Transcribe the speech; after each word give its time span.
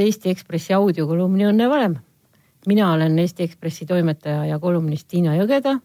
kuulete 0.00 0.24
Eesti 0.24 0.30
Ekspressi 0.30 0.72
audiokolumni 0.72 1.44
Õnne 1.44 1.68
valem. 1.68 1.96
mina 2.66 2.92
olen 2.92 3.18
Eesti 3.18 3.42
Ekspressi 3.42 3.86
toimetaja 3.86 4.46
ja 4.46 4.58
kolumnist 4.58 5.08
Tiina 5.08 5.34
Jõgeda 5.36 5.80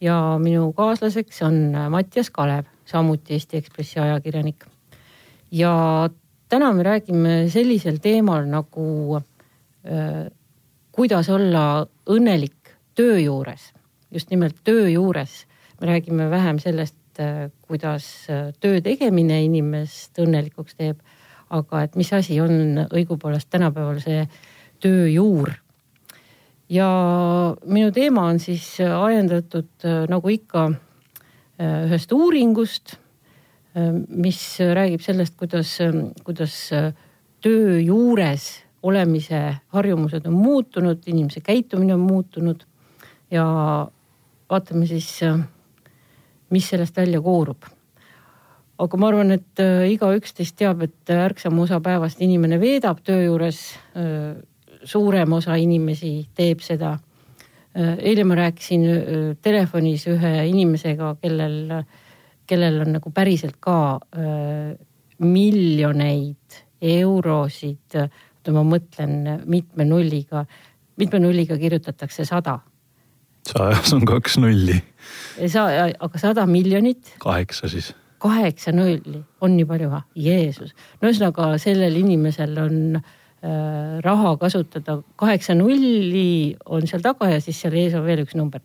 ja 0.00 0.38
minu 0.38 0.72
kaaslaseks 0.72 1.42
on 1.42 1.74
Mattias 1.90 2.30
Kalev, 2.30 2.66
samuti 2.84 3.34
Eesti 3.34 3.56
Ekspressi 3.58 4.00
ajakirjanik. 4.00 4.64
ja 5.52 6.10
täna 6.48 6.72
me 6.72 6.82
räägime 6.82 7.48
sellisel 7.48 7.98
teemal 7.98 8.44
nagu 8.46 9.16
äh, 9.16 10.26
kuidas 10.92 11.28
olla 11.28 11.86
õnnelik 12.06 12.74
töö 12.94 13.18
juures, 13.20 13.72
just 14.10 14.30
nimelt 14.30 14.56
töö 14.64 14.88
juures. 14.88 15.46
me 15.80 15.86
räägime 15.86 16.30
vähem 16.30 16.58
sellest, 16.58 17.20
äh, 17.20 17.50
kuidas 17.62 18.26
äh, 18.30 18.52
töö 18.60 18.80
tegemine 18.80 19.44
inimest 19.44 20.18
õnnelikuks 20.18 20.74
teeb, 20.76 20.98
aga 21.50 21.82
et 21.82 21.96
mis 21.98 22.12
asi 22.12 22.40
on 22.40 22.86
õigupoolest 22.86 23.50
tänapäeval 23.50 23.98
see 24.02 24.24
töö 24.80 25.08
juur 25.10 25.52
ja 26.70 26.88
minu 27.66 27.90
teema 27.94 28.28
on 28.30 28.40
siis 28.42 28.64
ajendatud 28.80 29.70
äh, 29.84 30.04
nagu 30.10 30.30
ikka 30.30 30.66
äh, 30.70 31.86
ühest 31.88 32.12
uuringust, 32.14 32.96
äh, 33.74 33.90
mis 34.08 34.40
räägib 34.60 35.02
sellest, 35.04 35.36
kuidas, 35.40 35.76
kuidas 36.24 36.56
töö 37.42 37.78
juures 37.80 38.50
olemise 38.82 39.40
harjumused 39.74 40.26
on 40.26 40.38
muutunud, 40.38 41.02
inimese 41.06 41.42
käitumine 41.44 41.94
on 41.94 42.06
muutunud 42.06 42.62
ja 43.30 43.44
vaatame 44.50 44.86
siis, 44.88 45.10
mis 46.50 46.70
sellest 46.72 46.96
välja 46.96 47.20
koorub. 47.20 47.68
Aga 48.80 48.96
ma 49.00 49.10
arvan, 49.10 49.34
et 49.36 49.60
igaüks 49.92 50.34
teist 50.36 50.56
teab, 50.56 50.82
et 50.86 51.12
ärksama 51.12 51.66
osa 51.66 51.80
päevast 51.84 52.20
inimene 52.24 52.60
veedab 52.60 53.02
töö 53.04 53.26
juures 53.26 53.60
suurem 54.84 55.32
osa 55.36 55.56
inimesi 55.60 56.12
teeb 56.36 56.62
seda. 56.64 56.98
eile 57.76 58.24
ma 58.24 58.34
rääkisin 58.34 58.86
telefonis 59.42 60.06
ühe 60.10 60.32
inimesega, 60.48 61.14
kellel, 61.22 61.84
kellel 62.48 62.80
on 62.86 62.96
nagu 62.96 63.12
päriselt 63.14 63.60
ka 63.60 63.76
miljoneid 65.20 66.62
eurosid, 66.80 68.00
oota 68.40 68.56
ma 68.56 68.64
mõtlen 68.64 69.44
mitme 69.46 69.84
nulliga, 69.84 70.44
mitme 70.98 71.20
nulliga 71.20 71.58
kirjutatakse 71.60 72.24
sada. 72.24 72.58
sajas 73.46 73.92
on 73.92 74.04
kaks 74.04 74.38
nulli. 74.38 74.82
sa, 75.46 75.68
aga 76.00 76.18
sada 76.18 76.46
miljonit? 76.46 77.14
kaheksa 77.18 77.68
siis. 77.68 77.94
Kaheksa 78.20 78.74
nulli, 78.76 79.22
on 79.40 79.56
nii 79.56 79.66
palju? 79.68 79.90
Jeesus, 80.14 80.74
no 81.00 81.08
ühesõnaga 81.08 81.54
sellel 81.62 81.96
inimesel 82.00 82.58
on 82.60 83.00
äh, 83.00 83.08
Äh, 83.40 84.00
raha 84.04 84.34
kasutada, 84.36 84.98
kaheksa 85.16 85.54
nulli 85.56 86.54
on 86.68 86.84
seal 86.84 87.00
taga 87.00 87.30
ja 87.30 87.38
siis 87.40 87.56
seal 87.62 87.72
ees 87.72 87.94
on 87.96 88.02
veel 88.04 88.20
üks 88.20 88.34
number. 88.36 88.60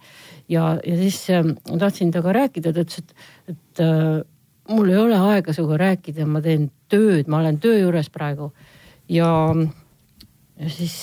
ja, 0.51 0.73
ja 0.83 0.95
siis 0.99 1.29
äh, 1.31 1.45
ma 1.47 1.77
tahtsin 1.79 2.11
temaga 2.11 2.33
rääkida, 2.35 2.73
ta 2.75 2.83
ütles, 2.83 2.99
et, 2.99 3.13
et 3.53 3.83
äh, 3.85 4.19
mul 4.67 4.91
ei 4.91 4.97
ole 4.99 5.21
aega 5.29 5.55
sinuga 5.55 5.77
rääkida, 5.79 6.27
ma 6.27 6.41
teen 6.43 6.67
tööd, 6.91 7.31
ma 7.31 7.39
olen 7.39 7.61
töö 7.63 7.77
juures 7.85 8.11
praegu. 8.11 8.49
ja, 9.07 9.31
ja 10.59 10.73
siis 10.75 10.97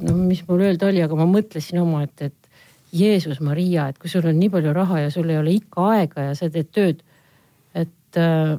no 0.00 0.16
mis 0.16 0.40
mul 0.48 0.64
öelda 0.64 0.88
oli, 0.88 1.04
aga 1.04 1.20
ma 1.20 1.28
mõtlesin 1.28 1.82
oma, 1.84 2.06
et, 2.08 2.30
et 2.30 2.96
Jeesus 2.96 3.44
Maria, 3.44 3.90
et 3.90 4.00
kui 4.00 4.08
sul 4.08 4.24
on 4.24 4.40
nii 4.40 4.54
palju 4.56 4.72
raha 4.72 5.04
ja 5.04 5.12
sul 5.12 5.28
ei 5.28 5.42
ole 5.42 5.58
ikka 5.60 5.90
aega 5.98 6.30
ja 6.30 6.34
sa 6.38 6.48
teed 6.48 6.72
tööd, 6.72 7.04
et 8.10 8.20
äh, 8.20 8.58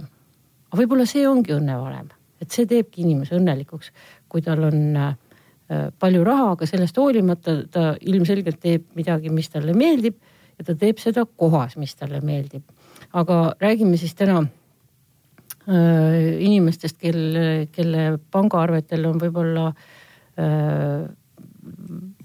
võib-olla 0.79 1.05
see 1.09 1.27
ongi 1.27 1.57
õnnevalem 1.57 2.07
et 2.41 2.53
see 2.53 2.67
teebki 2.69 3.05
inimese 3.05 3.37
õnnelikuks, 3.37 3.91
kui 4.31 4.43
tal 4.45 4.65
on 4.67 4.79
äh, 4.97 5.13
palju 6.01 6.23
raha, 6.27 6.51
aga 6.55 6.67
sellest 6.69 6.97
hoolimata 6.99 7.61
ta 7.71 7.91
ilmselgelt 8.01 8.59
teeb 8.63 8.87
midagi, 8.97 9.31
mis 9.33 9.51
talle 9.53 9.75
meeldib 9.77 10.17
ja 10.57 10.67
ta 10.67 10.75
teeb 10.77 10.99
seda 11.01 11.25
kohas, 11.25 11.77
mis 11.81 11.93
talle 11.95 12.21
meeldib. 12.25 12.65
aga 13.13 13.55
räägime 13.61 13.97
siis 13.97 14.15
täna 14.17 14.41
äh, 14.41 14.47
inimestest, 16.47 16.97
kel, 16.97 17.67
kelle 17.71 18.17
pangaarvetel 18.31 19.05
on 19.09 19.21
võib-olla 19.21 19.71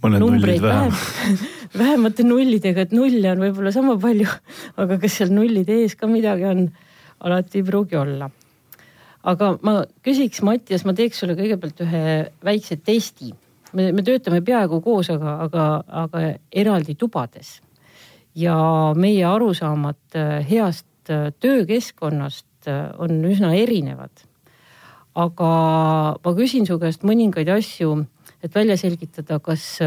mõned 0.01 0.23
nullid 0.23 0.63
vähem. 0.63 0.93
Vähemate 1.77 2.25
nullidega, 2.25 2.87
et 2.87 2.93
nulle 2.95 3.33
on 3.35 3.43
võib-olla 3.43 3.73
sama 3.75 3.97
palju, 4.01 4.29
aga 4.81 4.97
kas 5.03 5.19
seal 5.19 5.33
nullide 5.35 5.83
ees 5.83 5.97
ka 5.99 6.09
midagi 6.09 6.47
on, 6.49 6.63
alati 7.21 7.59
ei 7.59 7.65
pruugi 7.65 7.97
olla 7.97 8.31
aga 9.27 9.53
ma 9.67 9.81
küsiks, 10.07 10.43
Mattias, 10.47 10.85
ma 10.87 10.95
teeks 10.97 11.21
sulle 11.23 11.37
kõigepealt 11.39 11.83
ühe 11.85 12.05
väikse 12.47 12.79
testi. 12.85 13.33
me, 13.77 13.91
me 13.93 14.03
töötame 14.07 14.41
peaaegu 14.45 14.81
koos, 14.81 15.11
aga, 15.13 15.39
aga, 15.47 15.65
aga 16.05 16.27
eraldi 16.53 16.95
tubades. 16.95 17.61
ja 18.37 18.57
meie 18.95 19.25
arusaamad 19.25 20.15
äh, 20.15 20.45
heast 20.49 21.11
äh, 21.11 21.33
töökeskkonnast 21.41 22.69
äh, 22.69 22.93
on 22.99 23.25
üsna 23.25 23.55
erinevad. 23.55 24.13
aga 25.15 25.51
ma 26.23 26.37
küsin 26.37 26.67
su 26.67 26.79
käest 26.79 27.03
mõningaid 27.03 27.51
asju, 27.51 28.05
et 28.45 28.55
välja 28.55 28.77
selgitada, 28.77 29.41
kas, 29.41 29.79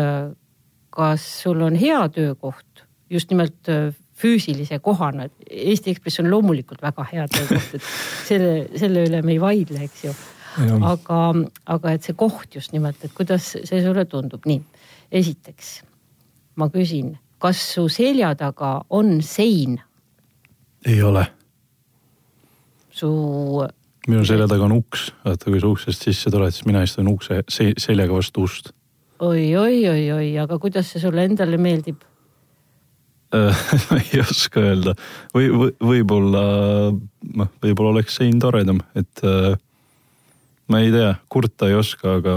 kas 0.89 1.25
sul 1.44 1.62
on 1.62 1.75
hea 1.78 2.01
töökoht 2.09 2.84
just 3.09 3.29
nimelt 3.29 3.69
füüsilise 4.19 4.80
kohana, 4.84 5.30
Eesti 5.50 5.94
Ekspress 5.94 6.19
on 6.24 6.30
loomulikult 6.31 6.81
väga 6.84 7.06
hea 7.13 7.28
töökoht, 7.31 7.78
et 7.78 7.88
selle, 8.28 8.53
selle 8.80 9.06
üle 9.07 9.22
me 9.25 9.35
ei 9.35 9.41
vaidle, 9.41 9.85
eks 9.88 10.03
ju. 10.09 10.13
aga, 10.84 11.19
aga 11.72 11.91
et 11.96 12.03
see 12.03 12.18
koht 12.19 12.56
just 12.57 12.74
nimelt, 12.75 13.00
et 13.06 13.13
kuidas 13.16 13.53
see 13.56 13.84
sulle 13.84 14.06
tundub, 14.09 14.44
nii. 14.50 14.62
esiteks 15.12 15.80
ma 16.59 16.68
küsin, 16.74 17.13
kas 17.40 17.62
su 17.75 17.88
selja 17.91 18.34
taga 18.35 18.80
on 18.90 19.19
sein? 19.24 19.80
ei 20.86 21.01
ole. 21.03 21.25
su. 22.91 23.09
minu 24.07 24.25
selja 24.25 24.47
taga 24.51 24.68
on 24.68 24.75
uks, 24.81 25.09
vaata 25.25 25.51
kui 25.51 25.62
sa 25.62 25.72
uksest 25.72 26.09
sisse 26.09 26.34
tuled, 26.34 26.51
siis 26.51 26.68
mina 26.68 26.84
istun 26.84 27.07
ukse 27.13 27.44
seljaga 27.47 28.19
vastu 28.19 28.44
ust 28.50 28.74
oi, 29.19 29.56
oi, 29.56 29.90
oi, 29.90 30.12
oi, 30.12 30.30
aga 30.40 30.59
kuidas 30.59 30.91
see 30.91 31.01
sulle 31.03 31.25
endale 31.28 31.59
meeldib? 31.62 32.03
ma 33.90 33.97
ei 34.01 34.22
oska 34.23 34.62
öelda 34.63 34.95
või, 35.35 35.50
või 35.53 35.73
võib-olla 35.91 36.44
noh, 36.90 37.50
võib-olla 37.62 37.91
oleks 37.94 38.17
sein 38.17 38.40
toredam, 38.41 38.81
et 38.97 39.22
äh, 39.22 39.53
ma 40.69 40.81
ei 40.81 40.90
tea, 40.94 41.12
kurta 41.29 41.69
ei 41.69 41.78
oska, 41.78 42.16
aga, 42.18 42.35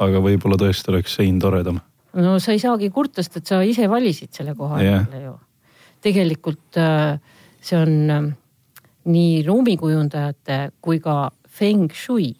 aga 0.00 0.22
võib-olla 0.24 0.56
tõesti 0.60 0.92
oleks 0.92 1.18
sein 1.20 1.36
toredam. 1.42 1.82
no 2.16 2.38
sa 2.40 2.56
ei 2.56 2.62
saagi 2.62 2.88
kurta, 2.94 3.20
sest 3.20 3.42
et 3.42 3.52
sa 3.52 3.60
ise 3.60 3.90
valisid 3.92 4.32
selle 4.32 4.56
koha 4.56 4.80
yeah. 4.80 5.04
endale 5.04 5.26
ju. 5.26 5.36
tegelikult 6.08 6.80
äh, 6.80 7.20
see 7.60 7.76
on 7.76 7.94
äh, 8.14 8.32
nii 9.08 9.42
ruumikujundajate 9.44 10.60
kui 10.80 11.00
ka 11.04 11.26
feng 11.48 11.92
shui 11.92 12.32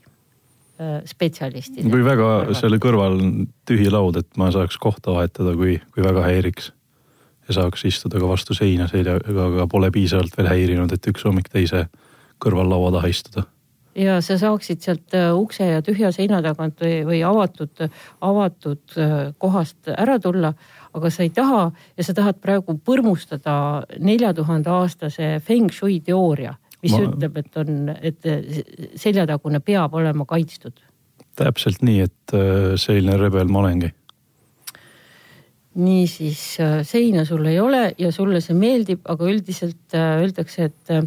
spetsialistid. 0.78 1.88
kui 1.91 2.05
väga 2.06 2.55
selle 2.55 2.78
kõrval 2.78 3.17
on 3.19 3.31
tühi 3.67 3.91
laud, 3.91 4.15
et 4.21 4.28
ma 4.38 4.53
saaks 4.55 4.77
kohta 4.78 5.11
vahetada, 5.11 5.56
kui, 5.59 5.81
kui 5.91 6.05
väga 6.06 6.22
häiriks 6.22 6.71
ja 7.49 7.57
saaks 7.57 7.85
istuda 7.89 8.21
ka 8.21 8.29
vastu 8.29 8.57
seina 8.57 8.89
seljaga, 8.91 9.33
aga 9.47 9.69
pole 9.71 9.91
piisavalt 9.95 10.37
veel 10.37 10.51
häirinud, 10.53 10.93
et 10.93 11.07
üks 11.11 11.25
hommik 11.27 11.49
teise 11.53 11.87
kõrval 12.43 12.69
laua 12.71 12.93
taha 12.99 13.11
istuda. 13.11 13.45
ja 13.99 14.21
sa 14.23 14.37
saaksid 14.39 14.85
sealt 14.85 15.15
äh, 15.17 15.33
ukse 15.35 15.67
ja 15.67 15.83
tühja 15.83 16.12
seina 16.15 16.43
tagant 16.43 16.81
või, 16.81 17.00
või 17.09 17.23
avatud, 17.27 17.89
avatud 18.21 18.99
äh, 18.99 19.15
kohast 19.39 19.91
ära 19.97 20.19
tulla, 20.23 20.53
aga 20.95 21.11
sa 21.11 21.25
ei 21.25 21.33
taha 21.35 21.71
ja 21.97 22.05
sa 22.05 22.15
tahad 22.15 22.39
praegu 22.43 22.79
põrmustada 22.85 23.85
nelja 23.99 24.35
tuhande 24.35 24.71
aastase 24.71 25.39
feng 25.44 25.73
shui 25.73 26.01
teooria, 26.05 26.55
mis 26.83 26.94
Ma... 26.94 27.06
ütleb, 27.09 27.41
et 27.43 27.56
on, 27.56 27.94
et 27.99 28.31
seljatagune 28.94 29.61
peab 29.61 29.94
olema 29.94 30.29
kaitstud. 30.29 30.79
täpselt 31.37 31.83
nii, 31.83 32.01
et 32.06 32.37
äh, 32.37 32.77
selline 32.77 33.17
rebel 33.17 33.49
ma 33.49 33.65
olengi 33.65 33.94
niisiis 35.76 36.43
äh, 36.61 36.81
seina 36.87 37.25
sul 37.25 37.44
ei 37.47 37.61
ole 37.61 37.93
ja 37.99 38.11
sulle 38.12 38.41
see 38.41 38.56
meeldib, 38.56 39.05
aga 39.11 39.29
üldiselt 39.29 39.94
äh, 39.97 40.17
öeldakse, 40.23 40.69
et, 40.70 40.93
äh, 40.94 41.05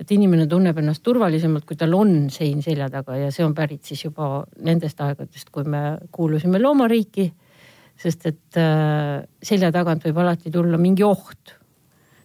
et 0.00 0.12
inimene 0.14 0.46
tunneb 0.48 0.78
ennast 0.78 1.02
turvalisemalt, 1.04 1.66
kui 1.66 1.78
tal 1.78 1.94
on 1.98 2.30
sein 2.30 2.62
selja 2.64 2.88
taga 2.92 3.18
ja 3.18 3.32
see 3.34 3.44
on 3.44 3.54
pärit 3.56 3.84
siis 3.84 4.04
juba 4.06 4.44
nendest 4.64 5.00
aegadest, 5.02 5.50
kui 5.52 5.66
me 5.68 5.98
kuulusime 6.12 6.60
loomariiki. 6.62 7.32
sest 7.96 8.26
et 8.28 8.56
selja 9.40 9.70
tagant 9.72 10.02
võib 10.04 10.18
alati 10.20 10.50
tulla 10.52 10.76
mingi 10.76 11.02
oht. 11.02 11.54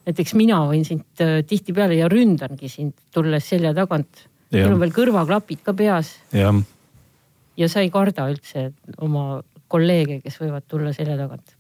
näiteks 0.04 0.34
mina 0.36 0.58
võin 0.68 0.84
sind 0.84 1.24
tihtipeale 1.48 1.96
ja 1.96 2.10
ründangi 2.12 2.68
sind, 2.70 2.94
tulles 3.14 3.48
selja 3.48 3.74
tagant. 3.74 4.28
sul 4.52 4.74
on 4.74 4.80
veel 4.80 4.92
kõrvaklapid 4.92 5.64
ka 5.64 5.74
peas. 5.74 6.12
ja 6.34 7.70
sa 7.70 7.80
ei 7.80 7.90
karda 7.90 8.28
üldse 8.28 8.74
oma 9.00 9.42
kolleege, 9.68 10.20
kes 10.20 10.42
võivad 10.44 10.68
tulla 10.68 10.92
selja 10.92 11.16
tagant 11.16 11.56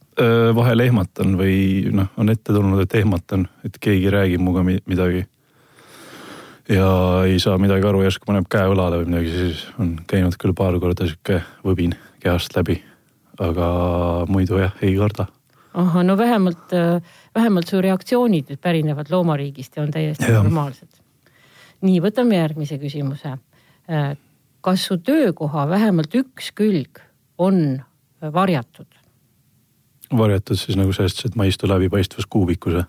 vahel 0.55 0.79
ehmatan 0.83 1.35
või 1.39 1.87
noh, 1.95 2.09
on 2.19 2.29
ette 2.29 2.53
tulnud, 2.53 2.81
et 2.83 2.95
ehmatan, 2.99 3.45
et 3.65 3.77
keegi 3.79 4.09
räägib 4.11 4.41
minuga 4.43 4.63
midagi. 4.65 5.25
ja 6.69 6.87
ei 7.25 7.39
saa 7.39 7.57
midagi 7.57 7.87
aru, 7.87 8.03
järsku 8.03 8.27
paneb 8.27 8.47
käe 8.51 8.67
õlale 8.67 9.01
või 9.01 9.11
midagi, 9.13 9.31
siis 9.31 9.65
on 9.79 9.95
käinud 10.07 10.35
küll 10.37 10.53
paar 10.53 10.77
korda 10.79 11.07
sihuke 11.07 11.41
võbin 11.63 11.95
kehast 12.19 12.55
läbi. 12.55 12.81
aga 13.39 13.67
muidu 14.29 14.59
jah, 14.59 14.75
ei 14.81 14.95
karda. 14.97 15.27
ahah, 15.73 16.03
no 16.03 16.17
vähemalt, 16.17 16.75
vähemalt 17.35 17.67
su 17.67 17.81
reaktsioonid 17.81 18.57
pärinevad 18.61 19.09
loomariigist 19.09 19.77
ja 19.77 19.83
on 19.83 19.91
täiesti 19.91 20.27
ja. 20.27 20.43
normaalsed. 20.43 20.89
nii, 21.81 22.01
võtame 22.01 22.35
järgmise 22.35 22.77
küsimuse. 22.77 23.37
kas 24.61 24.85
su 24.85 24.97
töökoha 24.97 25.69
vähemalt 25.69 26.15
üks 26.15 26.51
külg 26.51 26.99
on 27.37 27.81
varjatud? 28.21 29.00
Varjatud 30.17 30.59
siis 30.59 30.77
nagu 30.79 30.93
sellest, 30.95 31.25
et 31.25 31.37
ma 31.39 31.47
ei 31.47 31.53
istu 31.53 31.69
läbipaistvas 31.69 32.27
kuubikus 32.31 32.79
või? 32.79 32.87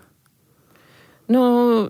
no 1.33 1.43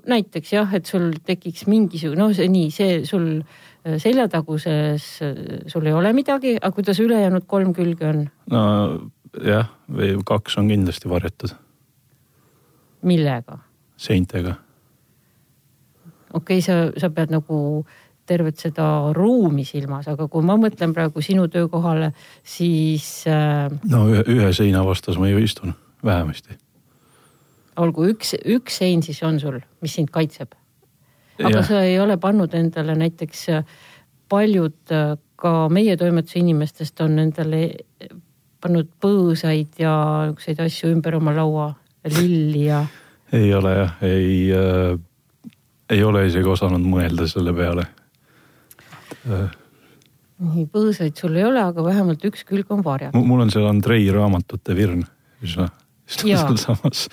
näiteks 0.10 0.54
jah, 0.54 0.74
et 0.78 0.90
sul 0.90 1.12
tekiks 1.26 1.66
mingisugune, 1.70 2.22
noh, 2.22 2.34
see 2.36 2.50
nii, 2.52 2.70
see 2.74 3.00
sul 3.10 3.28
äh, 3.40 3.98
seljataguses, 4.02 5.08
äh, 5.26 5.42
sul 5.72 5.90
ei 5.90 5.96
ole 5.98 6.14
midagi, 6.16 6.56
aga 6.60 6.74
kuidas 6.76 7.02
ülejäänud 7.04 7.48
kolm 7.50 7.74
külge 7.78 8.10
on? 8.10 8.26
no 8.54 8.64
jah, 9.42 9.72
või 9.90 10.16
kaks 10.26 10.60
on 10.62 10.70
kindlasti 10.72 11.10
varjatud. 11.10 11.56
millega? 13.02 13.60
seintega. 13.98 14.56
okei 16.34 16.60
okay,, 16.60 16.66
sa, 16.66 16.80
sa 16.98 17.10
pead 17.14 17.34
nagu 17.34 17.86
tervet 18.30 18.60
seda 18.62 18.88
ruumi 19.16 19.66
silmas, 19.68 20.08
aga 20.12 20.28
kui 20.32 20.46
ma 20.46 20.58
mõtlen 20.60 20.94
praegu 20.96 21.22
sinu 21.22 21.48
töökohale, 21.52 22.14
siis 22.44 23.26
äh.... 23.28 23.72
no 23.90 24.06
ühe, 24.12 24.26
ühe 24.32 24.52
seina 24.56 24.86
vastas 24.88 25.20
ma 25.20 25.32
ju 25.32 25.44
istun, 25.44 25.76
vähemasti 26.06 26.60
olgu 27.82 28.10
üks, 28.12 28.34
üks 28.46 28.80
sein 28.82 29.02
siis 29.06 29.22
on 29.26 29.40
sul, 29.42 29.60
mis 29.82 29.96
sind 29.98 30.12
kaitseb. 30.14 30.54
aga 31.42 31.60
ja. 31.60 31.64
sa 31.66 31.82
ei 31.86 31.98
ole 32.00 32.18
pannud 32.22 32.54
endale 32.54 32.96
näiteks, 32.98 33.48
äh, 33.50 33.64
paljud 34.30 34.94
äh, 34.94 35.16
ka 35.36 35.68
meie 35.74 35.96
toimetuse 35.98 36.40
inimestest 36.40 37.02
on 37.02 37.18
endale 37.20 37.64
pannud 38.64 38.92
põõsaid 39.02 39.82
ja 39.82 39.96
niisuguseid 40.30 40.62
asju 40.64 40.92
ümber 40.94 41.18
oma 41.18 41.34
laua, 41.36 41.72
lilli 42.08 42.68
ja. 42.68 42.84
ei 43.34 43.50
ole 43.54 43.74
jah, 43.80 43.98
ei 44.06 44.38
äh,, 44.54 44.94
ei 45.90 46.04
ole 46.06 46.28
isegi 46.30 46.48
osanud 46.50 46.86
mõelda 46.88 47.28
selle 47.30 47.54
peale. 47.54 47.86
Nii, 49.28 50.66
põõsaid 50.72 51.20
sul 51.20 51.38
ei 51.38 51.46
ole, 51.48 51.62
aga 51.62 51.86
vähemalt 51.86 52.24
üks 52.28 52.44
külg 52.48 52.72
on 52.74 52.84
varjatud. 52.86 53.26
mul 53.26 53.46
on 53.46 53.54
seal 53.54 53.68
Andrei 53.70 54.06
raamatute 54.12 54.76
virn 54.78 55.06
üsna 55.44 55.70
sealsamas. 56.14 57.08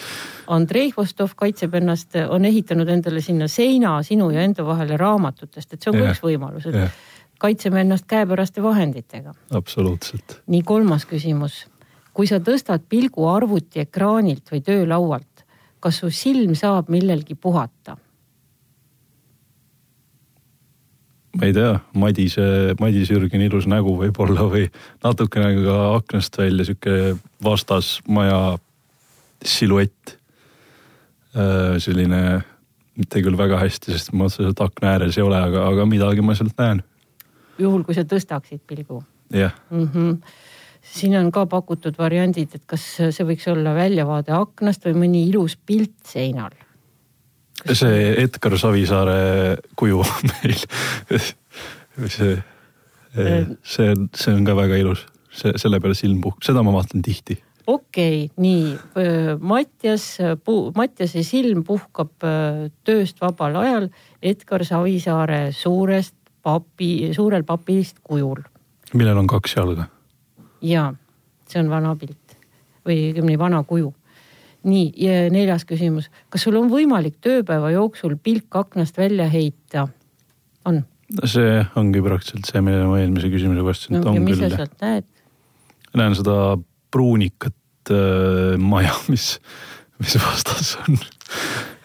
Andrei 0.50 0.90
Vostov 0.96 1.34
kaitseb 1.38 1.74
ennast, 1.78 2.16
on 2.28 2.44
ehitanud 2.44 2.88
endale 2.90 3.22
sinna 3.24 3.48
seina 3.48 3.98
sinu 4.06 4.30
ja 4.34 4.44
enda 4.46 4.66
vahele 4.66 4.98
raamatutest, 5.00 5.72
et 5.72 5.82
see 5.82 5.92
on 5.92 6.00
ka 6.00 6.10
üks 6.10 6.22
võimalus, 6.24 6.66
et 6.70 6.78
yeah. 6.82 6.96
kaitseme 7.40 7.84
ennast 7.84 8.08
käepäraste 8.10 8.62
vahenditega. 8.62 9.34
absoluutselt. 9.54 10.40
nii, 10.46 10.62
kolmas 10.66 11.06
küsimus. 11.06 11.64
kui 12.12 12.26
sa 12.26 12.40
tõstad 12.42 12.88
pilgu 12.88 13.28
arvutiekraanilt 13.30 14.50
või 14.52 14.64
töölaualt, 14.66 15.46
kas 15.80 16.02
su 16.02 16.10
silm 16.10 16.56
saab 16.58 16.90
millelgi 16.90 17.34
puhata? 17.34 17.96
Ma 21.38 21.46
ei 21.46 21.52
tea, 21.54 21.74
Madise, 21.94 22.74
Madis 22.80 23.10
Jürgeni 23.10 23.46
ilus 23.50 23.68
nägu 23.70 23.94
võib-olla 23.98 24.48
või 24.50 24.66
natukene 25.04 25.52
ka 25.62 25.76
aknast 25.98 26.38
välja 26.38 26.66
sihuke 26.66 27.16
vastasmaja 27.44 28.58
siluett. 29.44 30.16
Äh, 31.30 31.76
selline, 31.78 32.40
mitte 32.98 33.22
küll 33.22 33.38
väga 33.38 33.60
hästi, 33.60 33.94
sest 33.94 34.10
ma 34.18 34.26
otseselt 34.26 34.58
akna 34.64 34.96
ääres 34.96 35.18
ei 35.18 35.22
ole, 35.22 35.38
aga, 35.38 35.68
aga 35.70 35.86
midagi 35.86 36.24
ma 36.26 36.34
sealt 36.34 36.56
näen. 36.58 36.82
juhul, 37.60 37.84
kui 37.84 37.94
sa 37.94 38.02
tõstaksid 38.02 38.64
pilgu? 38.66 39.02
jah 39.30 39.54
mm 39.70 39.88
-hmm. 39.94 40.16
siin 40.82 41.16
on 41.18 41.30
ka 41.30 41.46
pakutud 41.46 41.94
variandid, 41.98 42.54
et 42.54 42.62
kas 42.66 42.82
see 42.96 43.24
võiks 43.24 43.46
olla 43.52 43.74
väljavaade 43.74 44.32
aknast 44.32 44.84
või 44.84 44.94
mõni 45.04 45.28
ilus 45.28 45.56
pilt 45.56 45.94
seinal. 46.04 46.50
See 47.72 48.14
Edgar 48.22 48.56
Savisaare 48.58 49.58
kuju 49.78 50.02
meil 50.30 50.56
see, 52.08 52.34
see, 53.62 53.94
see 54.14 54.34
on 54.34 54.44
ka 54.46 54.56
väga 54.58 54.80
ilus, 54.80 55.04
see, 55.34 55.54
selle 55.60 55.80
peale 55.82 55.98
silm 55.98 56.20
puhk, 56.24 56.42
seda 56.46 56.64
ma 56.66 56.74
vaatan 56.76 57.04
tihti 57.04 57.38
okei 57.70 58.24
okay,, 58.24 58.30
nii 58.40 59.36
Mattias, 59.40 60.06
Mattiase 60.76 61.24
silm 61.26 61.64
puhkab 61.66 62.26
tööst 62.86 63.20
vabal 63.22 63.60
ajal 63.62 63.90
Edgar 64.22 64.64
Savisaare 64.66 65.50
suurest 65.56 66.16
papi, 66.42 67.10
suurel 67.14 67.44
papist 67.44 68.00
kujul. 68.02 68.42
millel 68.94 69.20
on 69.20 69.28
kaks 69.30 69.56
jalga? 69.56 69.86
ja, 70.62 70.90
see 71.48 71.62
on 71.62 71.70
vana 71.70 71.94
pilt 71.96 72.36
või 72.86 73.10
õigemini 73.10 73.38
vana 73.38 73.62
kuju. 73.68 73.92
Nii, 74.66 74.90
ja 75.00 75.24
neljas 75.32 75.64
küsimus, 75.68 76.10
kas 76.32 76.44
sul 76.46 76.58
on 76.60 76.70
võimalik 76.72 77.18
tööpäeva 77.24 77.72
jooksul 77.74 78.16
pilk 78.22 78.56
aknast 78.60 78.98
välja 79.00 79.28
heita? 79.32 79.88
on? 80.68 80.82
see 81.24 81.62
ongi 81.78 82.02
praktiliselt 82.04 82.50
see, 82.50 82.62
millele 82.64 82.86
ma 82.90 83.00
eelmise 83.00 83.30
küsimuse 83.32 83.64
vastasin, 83.66 83.98
et 83.98 84.04
no, 84.04 84.12
on 84.12 84.20
küll. 84.20 84.28
mis 84.28 84.42
sa 84.42 84.60
sealt 84.60 84.84
näed? 84.84 85.08
näen 86.00 86.16
seda 86.18 86.36
pruunikat 86.94 87.92
äh, 87.94 88.54
maja, 88.60 88.94
mis, 89.10 89.32
mis 90.02 90.16
vastas 90.20 90.76
on. 90.84 91.00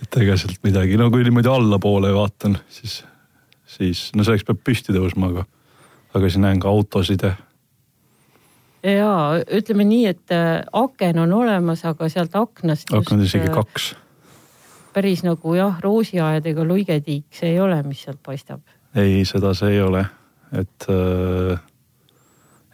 et 0.03 0.21
ega 0.21 0.37
sealt 0.39 0.61
midagi, 0.65 0.99
no 1.01 1.09
kui 1.13 1.25
niimoodi 1.25 1.51
allapoole 1.51 2.13
vaatan, 2.15 2.59
siis, 2.69 2.99
siis 3.77 4.07
no 4.17 4.27
selleks 4.27 4.45
peab 4.47 4.61
püsti 4.65 4.95
tõusma, 4.95 5.31
aga, 5.33 5.47
aga 6.13 6.29
siis 6.29 6.41
näen 6.43 6.61
ka 6.61 6.71
autosid 6.71 7.25
ja. 7.25 7.35
Ja 8.85 9.11
ütleme 9.57 9.85
nii, 9.87 10.05
et 10.13 10.33
äh, 10.33 10.63
aken 10.73 11.21
on 11.25 11.33
olemas, 11.33 11.85
aga 11.87 12.09
sealt 12.11 12.35
aknast. 12.37 12.91
aknad 12.93 13.25
isegi 13.25 13.49
äh, 13.49 13.53
kaks. 13.55 13.93
päris 14.95 15.25
nagu 15.25 15.55
jah, 15.57 15.79
roosiaedega 15.83 16.63
luigetiik, 16.63 17.27
see 17.35 17.55
ei 17.55 17.59
ole, 17.59 17.81
mis 17.87 18.05
sealt 18.05 18.21
paistab. 18.23 18.61
ei, 18.95 19.23
seda 19.27 19.53
see 19.57 19.75
ei 19.75 19.81
ole, 19.83 20.05
et 20.55 20.87
äh, 20.91 21.59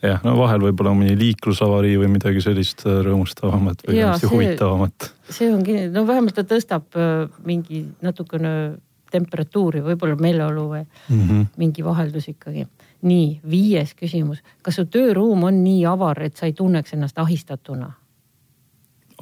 jah, 0.03 0.21
no 0.27 0.35
vahel 0.39 0.63
võib-olla 0.67 0.93
mõni 0.97 1.15
liiklusavarii 1.19 1.97
või 2.03 2.11
midagi 2.17 2.43
sellist 2.43 2.85
äh, 2.85 3.01
rõõmustavamat 3.07 3.87
või 3.87 3.99
ja, 4.01 4.13
see, 4.19 4.31
huvitavamat. 4.33 5.11
see 5.29 5.51
on 5.53 5.65
kindlasti, 5.65 5.95
no 5.95 6.07
vähemalt 6.09 6.37
ta 6.37 6.47
tõstab 6.47 7.01
mingi 7.47 7.85
natukene 8.03 8.55
temperatuuri, 9.11 9.83
võib-olla 9.85 10.17
meeleolu 10.19 10.67
või 10.69 10.83
mm 10.83 11.21
-hmm. 11.21 11.47
mingi 11.57 11.83
vaheldus 11.85 12.29
ikkagi. 12.31 12.67
nii, 13.01 13.41
viies 13.49 13.95
küsimus, 13.97 14.43
kas 14.61 14.75
su 14.75 14.85
tööruum 14.85 15.43
on 15.43 15.63
nii 15.63 15.85
avar, 15.85 16.21
et 16.21 16.37
sa 16.37 16.45
ei 16.45 16.53
tunneks 16.53 16.93
ennast 16.93 17.19
ahistatuna? 17.19 17.91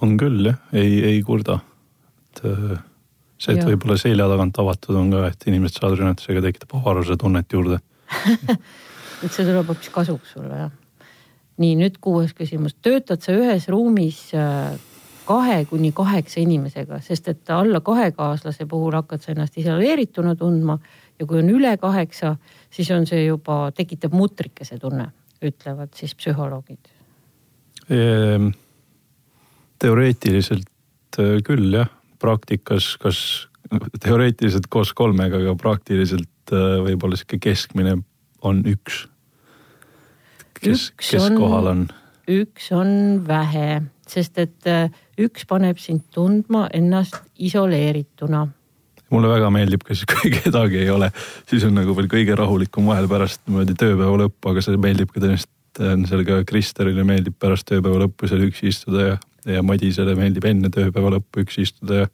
on 0.01 0.17
küll 0.17 0.46
jah, 0.46 0.60
ei, 0.74 1.03
ei 1.03 1.22
kurda. 1.24 1.60
et 2.31 2.46
äh, 2.46 2.79
see, 3.38 3.55
et 3.55 3.65
võib-olla 3.65 3.98
selja 3.98 4.27
tagant 4.27 4.60
avatud 4.60 4.96
on 4.96 5.12
ka, 5.12 5.27
et 5.27 5.48
inimesed 5.48 5.79
saavad 5.79 6.00
rünnatusega 6.00 6.41
tekitab 6.41 6.75
avaruse 6.81 7.17
tunnet 7.17 7.53
juurde 7.53 7.79
et 9.24 9.31
see 9.31 9.46
tuleb 9.46 9.67
hoopis 9.67 9.89
kasuks 9.93 10.36
sulle 10.36 10.62
jah. 10.63 10.72
nii 11.58 11.75
nüüd 11.75 11.98
kuues 12.01 12.34
küsimus, 12.34 12.75
töötad 12.81 13.22
sa 13.22 13.36
ühes 13.36 13.67
ruumis 13.67 14.29
äh, 14.34 14.77
kahe 15.29 15.59
kuni 15.69 15.91
kaheksa 15.95 16.41
inimesega, 16.41 17.00
sest 17.05 17.27
et 17.29 17.51
alla 17.53 17.81
kahekaaslase 17.86 18.65
puhul 18.69 18.95
hakkad 18.98 19.21
sa 19.21 19.33
ennast 19.36 19.57
isoleerituna 19.62 20.33
tundma 20.39 20.79
ja 21.19 21.27
kui 21.29 21.41
on 21.43 21.51
üle 21.53 21.75
kaheksa, 21.77 22.36
siis 22.74 22.89
on 22.95 23.05
see 23.09 23.25
juba, 23.27 23.67
tekitab 23.75 24.15
mutrikese 24.17 24.79
tunne, 24.81 25.09
ütlevad 25.45 25.93
siis 25.98 26.15
psühholoogid 26.17 26.89
ehm,. 27.93 28.50
teoreetiliselt 29.79 31.21
äh, 31.21 31.38
küll 31.45 31.77
jah, 31.77 31.93
praktikas 32.19 32.95
kas 33.01 33.21
teoreetiliselt 34.01 34.67
koos 34.69 34.95
kolmega, 34.98 35.38
aga 35.43 35.55
praktiliselt 35.62 36.53
äh, 36.53 36.79
võib-olla 36.88 37.19
sihuke 37.19 37.38
keskmine 37.50 38.00
on 38.41 38.63
üks? 38.65 39.05
kes, 40.59 40.89
kes 40.98 41.29
on, 41.29 41.38
kohal 41.38 41.74
on? 41.75 41.88
Üks 42.29 42.69
on 42.75 43.21
vähe, 43.27 43.81
sest 44.09 44.39
et 44.41 44.69
äh, 44.69 44.88
üks 45.19 45.45
paneb 45.50 45.79
sind 45.81 46.07
tundma 46.13 46.67
ennast 46.74 47.19
isoleerituna. 47.38 48.48
mulle 49.09 49.29
väga 49.31 49.50
meeldib, 49.50 49.86
kui 49.86 50.31
kedagi 50.43 50.83
ei 50.83 50.89
ole, 50.93 51.09
siis 51.50 51.65
on 51.65 51.74
nagu 51.79 51.95
veel 51.98 52.09
kõige 52.12 52.36
rahulikum 52.38 52.91
vahel 52.91 53.09
pärast 53.09 53.41
niimoodi 53.48 53.74
tööpäeva 53.79 54.25
lõppu, 54.25 54.51
aga 54.51 54.62
see 54.62 54.77
meeldib 54.77 55.09
ka 55.13 55.24
tõenäoliselt, 55.24 55.55
seal 56.09 56.24
ka 56.27 56.43
Kristerile 56.45 57.05
meeldib 57.07 57.38
pärast 57.39 57.67
tööpäeva 57.69 58.05
lõppu 58.05 58.29
seal 58.29 58.45
üksi 58.45 58.69
istuda 58.69 59.05
ja, 59.07 59.19
ja 59.57 59.65
Madisele 59.65 60.15
meeldib 60.17 60.45
enne 60.50 60.69
tööpäeva 60.74 61.15
lõppu 61.17 61.45
üksi 61.45 61.65
istuda 61.65 62.03
ja 62.03 62.09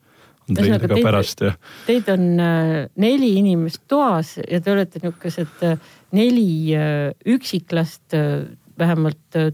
Andreile 0.46 0.78
ka 0.78 1.00
pärast 1.02 1.42
ja. 1.42 1.56
Teid 1.88 2.10
on 2.14 2.26
äh, 2.40 2.74
neli 3.02 3.32
inimest 3.40 3.82
toas 3.90 4.36
ja 4.38 4.60
te 4.62 4.72
olete 4.76 5.02
niisugused 5.02 5.64
äh, 5.66 5.80
neli 6.16 6.76
üksiklast, 7.26 8.14
äh, 8.14 8.46
vähemalt 8.80 9.36
äh, 9.36 9.52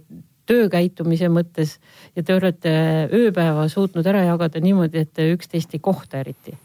töökäitumise 0.51 1.29
mõttes 1.31 1.77
ja 2.15 2.24
te 2.24 2.36
olete 2.36 2.74
ööpäeva 3.15 3.67
suutnud 3.72 4.08
ära 4.08 4.25
jagada 4.27 4.60
niimoodi, 4.63 5.05
et 5.05 5.13
te 5.15 5.29
üksteist 5.31 5.74
ei 5.77 5.79
kohta 5.79 6.20
eriti. 6.22 6.58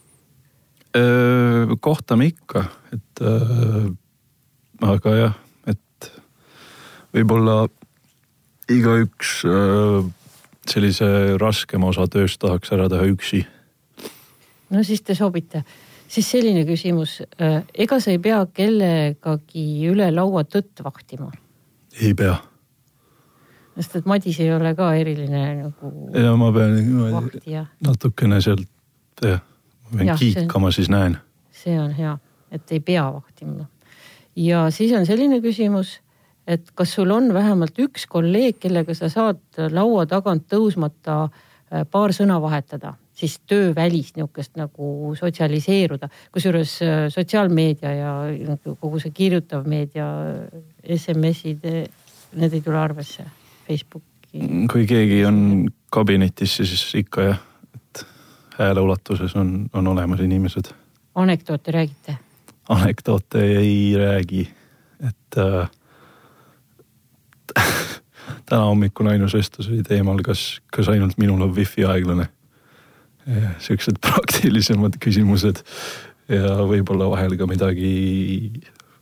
kohtame 1.81 2.27
ikka, 2.31 2.65
et 2.93 3.21
öö, 3.21 3.91
aga 4.81 5.17
jah, 5.17 5.35
et 5.69 6.13
võib-olla 7.13 7.67
igaüks 8.73 9.43
sellise 10.71 11.09
raskema 11.41 11.91
osa 11.93 12.07
tööst 12.11 12.41
tahaks 12.43 12.73
ära 12.75 12.89
teha 12.91 13.07
üksi. 13.13 13.45
no 14.71 14.83
siis 14.83 15.03
te 15.03 15.15
sobite. 15.15 15.65
siis 16.09 16.31
selline 16.31 16.65
küsimus, 16.67 17.21
ega 17.75 18.01
sa 18.01 18.11
ei 18.11 18.19
pea 18.19 18.45
kellegagi 18.55 19.89
üle 19.91 20.11
laua 20.11 20.45
tõtt 20.45 20.83
vahtima? 20.85 21.31
ei 22.01 22.15
pea. 22.15 22.37
Sest 23.77 24.01
et 24.01 24.09
Madis 24.09 24.41
ei 24.41 24.53
ole 24.55 24.75
ka 24.75 24.93
eriline 24.95 25.43
nagu. 25.63 25.93
ja 26.15 26.33
ma 26.37 26.53
pean 26.53 26.75
niimoodi 26.77 27.61
natukene 27.85 28.41
sealt 28.41 28.67
jah, 29.23 29.43
ma 29.91 29.99
pean 29.99 30.19
kiikama, 30.19 30.73
siis 30.73 30.91
näen. 30.93 31.19
see 31.53 31.79
on 31.81 31.93
hea, 31.97 32.17
et 32.51 32.73
ei 32.73 32.81
pea 32.81 33.07
vahtima. 33.13 33.69
ja 34.37 34.67
siis 34.71 34.93
on 34.97 35.07
selline 35.07 35.41
küsimus 35.45 36.01
et 36.47 36.71
kas 36.79 36.95
sul 36.95 37.11
on 37.11 37.33
vähemalt 37.35 37.79
üks 37.83 38.07
kolleeg, 38.11 38.61
kellega 38.63 38.95
sa 38.95 39.11
saad 39.13 39.61
laua 39.73 40.07
tagant 40.11 40.47
tõusmata 40.51 41.27
äh, 41.27 41.83
paar 41.91 42.15
sõna 42.15 42.39
vahetada, 42.43 42.95
siis 43.17 43.39
töövälist 43.49 44.17
niisugust 44.17 44.55
nagu 44.59 45.15
sotsialiseeruda, 45.19 46.09
kusjuures 46.35 46.77
äh, 46.87 46.99
sotsiaalmeedia 47.13 47.95
ja 47.97 48.13
kogu 48.81 49.03
see 49.03 49.15
kirjutav 49.17 49.67
meedia, 49.69 50.07
SMS-id, 50.97 51.67
need 52.37 52.55
ei 52.55 52.63
tule 52.63 52.79
arvesse, 52.81 53.27
Facebooki. 53.69 54.43
kui 54.73 54.87
keegi 54.87 55.25
on 55.25 55.69
kabinetis, 55.91 56.57
siis 56.57 56.95
ikka 56.99 57.23
jah, 57.23 57.41
et 57.75 58.07
hääle 58.59 58.81
ulatuses 58.81 59.37
on, 59.37 59.67
on 59.73 59.87
olemas 59.87 60.21
inimesed. 60.21 60.73
anekdoote 61.15 61.73
räägite? 61.73 62.17
anekdoote 62.69 63.45
ei 63.45 63.95
räägi, 63.97 64.49
et 65.01 65.39
äh, 65.39 65.71
täna 68.49 68.65
hommikune 68.65 69.11
ainus 69.11 69.35
vestlus 69.35 69.69
oli 69.69 69.83
teemal, 69.83 70.23
kas, 70.25 70.61
kas 70.73 70.89
ainult 70.89 71.19
minul 71.19 71.41
on 71.41 71.55
wifi 71.55 71.85
aeglane. 71.85 72.29
siuksed 73.59 73.99
praktilisemad 74.07 75.01
küsimused 75.03 75.65
ja 76.29 76.63
võib-olla 76.63 77.09
vahel 77.11 77.35
ka 77.39 77.47
midagi 77.51 78.53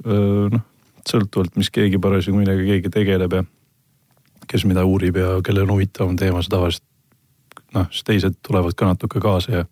noh, 0.04 0.62
sõltuvalt, 1.04 1.56
mis 1.61 1.68
keegi 1.73 2.00
parasjagu, 2.00 2.38
millega 2.40 2.64
keegi 2.64 2.92
tegeleb 2.92 3.37
ja 3.37 3.42
kes 4.50 4.64
mida 4.68 4.84
uurib 4.84 5.16
ja 5.16 5.36
kellel 5.44 5.68
on 5.68 5.76
huvitavam 5.76 6.16
teema, 6.16 6.42
siis 6.42 6.52
tavaliselt 6.52 6.84
noh, 7.74 7.86
siis 7.90 8.06
teised 8.06 8.40
tulevad 8.46 8.76
ka 8.78 8.88
natuke 8.92 9.22
kaasa 9.22 9.60
ja 9.60 9.68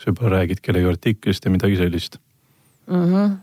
sa 0.00 0.10
võib-olla 0.10 0.40
räägid 0.40 0.64
kellegi 0.64 0.90
artiklist 0.90 1.44
ja 1.44 1.52
midagi 1.52 1.78
sellist 1.80 2.18
mm. 2.86 3.06
-hmm 3.06 3.38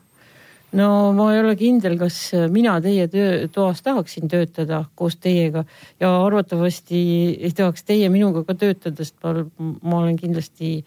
no 0.72 1.14
ma 1.16 1.34
ei 1.34 1.40
ole 1.40 1.56
kindel, 1.56 1.98
kas 2.00 2.18
mina 2.52 2.78
teie 2.84 3.08
töö, 3.08 3.48
toas 3.54 3.82
tahaksin 3.82 4.28
töötada 4.28 4.84
koos 4.96 5.16
teiega 5.16 5.64
ja 6.00 6.12
arvatavasti 6.26 7.00
ei 7.40 7.52
tahaks 7.56 7.84
teie 7.88 8.10
minuga 8.10 8.44
ka 8.44 8.56
töötada, 8.56 9.06
sest 9.06 9.16
ma, 9.24 9.46
ma 9.82 10.02
olen 10.02 10.18
kindlasti, 10.20 10.82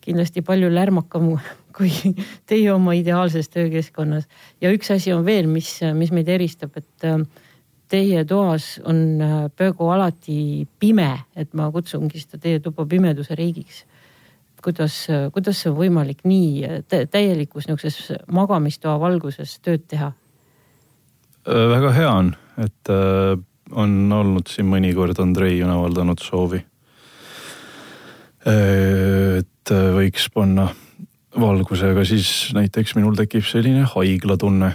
kindlasti 0.00 0.42
palju 0.42 0.72
lärmakam 0.72 1.34
kui 1.76 1.92
teie 2.50 2.72
oma 2.72 2.96
ideaalses 2.96 3.50
töökeskkonnas. 3.52 4.24
ja 4.60 4.72
üks 4.72 4.90
asi 4.94 5.12
on 5.12 5.24
veel, 5.24 5.46
mis, 5.46 5.80
mis 5.94 6.12
meid 6.16 6.28
eristab, 6.32 6.76
et 6.76 7.10
teie 7.88 8.24
toas 8.24 8.76
on 8.84 9.22
äh, 9.22 9.36
peaaegu 9.56 9.90
alati 9.94 10.66
pime, 10.78 11.10
et 11.36 11.54
ma 11.54 11.70
kutsungi 11.72 12.20
seda 12.20 12.42
teie 12.42 12.60
tuba 12.60 12.86
pimeduse 12.86 13.34
riigiks 13.38 13.84
kuidas, 14.66 14.94
kuidas 15.32 15.60
see 15.62 15.70
on 15.70 15.76
võimalik 15.78 16.24
nii 16.26 16.82
täielikus 16.90 17.68
niisuguses 17.68 18.16
magamistoa 18.32 18.96
valguses 18.98 19.58
tööd 19.62 19.84
teha? 19.90 20.10
Äh, 21.46 21.66
väga 21.70 21.92
hea 21.94 22.10
on, 22.10 22.32
et 22.58 22.90
äh, 22.90 23.36
on 23.70 23.92
olnud 24.12 24.50
siin 24.50 24.66
mõnikord 24.70 25.18
Andrei 25.22 25.60
on 25.62 25.70
avaldanud 25.76 26.22
soovi. 26.22 26.58
Äh, 28.46 29.38
et 29.42 29.74
võiks 29.94 30.26
panna 30.34 30.68
valguse, 31.36 31.92
aga 31.92 32.04
siis 32.08 32.30
näiteks 32.56 32.96
minul 32.98 33.16
tekib 33.18 33.44
selline 33.46 33.86
haiglatunne. 33.94 34.72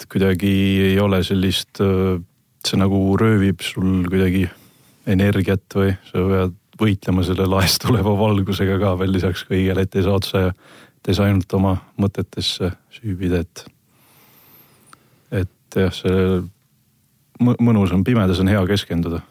Et 0.00 0.08
kuidagi 0.08 0.50
ei 0.90 0.98
ole 1.00 1.20
sellist, 1.26 1.80
see 1.80 2.80
nagu 2.80 3.00
röövib 3.20 3.60
sul 3.64 4.06
kuidagi 4.08 4.46
energiat 5.10 5.76
või 5.76 5.92
sa 6.08 6.24
pead 6.30 6.56
võitlema 6.80 7.24
selle 7.26 7.46
laest 7.50 7.82
tuleva 7.84 8.14
valgusega 8.16 8.78
ka 8.80 8.94
veel 9.00 9.12
lisaks 9.12 9.44
kõigele, 9.48 9.84
et 9.84 9.96
ei 9.96 10.06
saa 10.06 10.16
otsa 10.16 10.46
ja 10.46 10.54
et 11.00 11.10
ei 11.10 11.16
saa 11.16 11.28
ainult 11.28 11.52
oma 11.56 11.74
mõtetesse 12.00 12.72
süüvida, 12.96 13.42
et. 13.44 13.64
et 15.42 15.78
jah, 15.84 15.92
see 15.94 16.40
mõnus 17.40 17.92
on, 17.96 18.04
pimedas 18.04 18.40
on 18.42 18.50
hea 18.52 18.60
keskenduda 18.68 19.22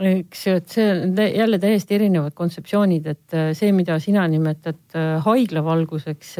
eks 0.00 0.46
ju, 0.46 0.56
et 0.56 0.72
see 0.72 0.84
on 0.94 1.16
jälle 1.20 1.58
täiesti 1.60 1.96
erinevad 1.96 2.32
kontseptsioonid, 2.36 3.06
et 3.12 3.34
see, 3.56 3.68
mida 3.76 3.98
sina 4.00 4.24
nimetad 4.32 4.96
haiglavalguseks, 5.26 6.30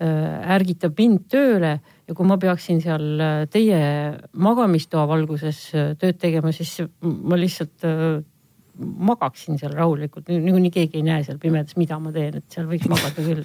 ärgitab 0.00 0.98
mind 0.98 1.28
tööle 1.30 1.76
ja 2.10 2.16
kui 2.18 2.26
ma 2.26 2.36
peaksin 2.42 2.82
seal 2.82 3.22
teie 3.54 3.80
magamistoa 4.34 5.06
valguses 5.06 5.62
tööd 6.00 6.18
tegema, 6.18 6.50
siis 6.54 6.80
ma 7.00 7.38
lihtsalt 7.38 7.86
magaksin 8.80 9.58
seal 9.60 9.74
rahulikult, 9.76 10.28
niikuinii 10.30 10.72
keegi 10.74 11.00
ei 11.00 11.06
näe 11.06 11.24
seal 11.26 11.38
pimedas, 11.42 11.76
mida 11.78 11.98
ma 12.02 12.12
teen, 12.14 12.40
et 12.40 12.54
seal 12.54 12.68
võiks 12.70 12.88
magada 12.90 13.24
küll. 13.24 13.44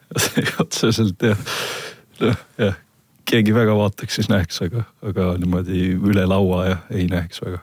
Otseselt 0.62 1.24
jah, 1.24 1.40
noh 2.22 2.38
jah, 2.60 2.78
keegi 3.28 3.54
väga 3.56 3.74
vaataks, 3.76 4.18
siis 4.18 4.30
näeks, 4.32 4.62
aga, 4.64 4.86
aga 5.04 5.32
niimoodi 5.40 5.92
üle 5.96 6.24
laua 6.28 6.64
ja 6.68 6.78
ei 6.94 7.08
näeks 7.10 7.42
väga. 7.44 7.60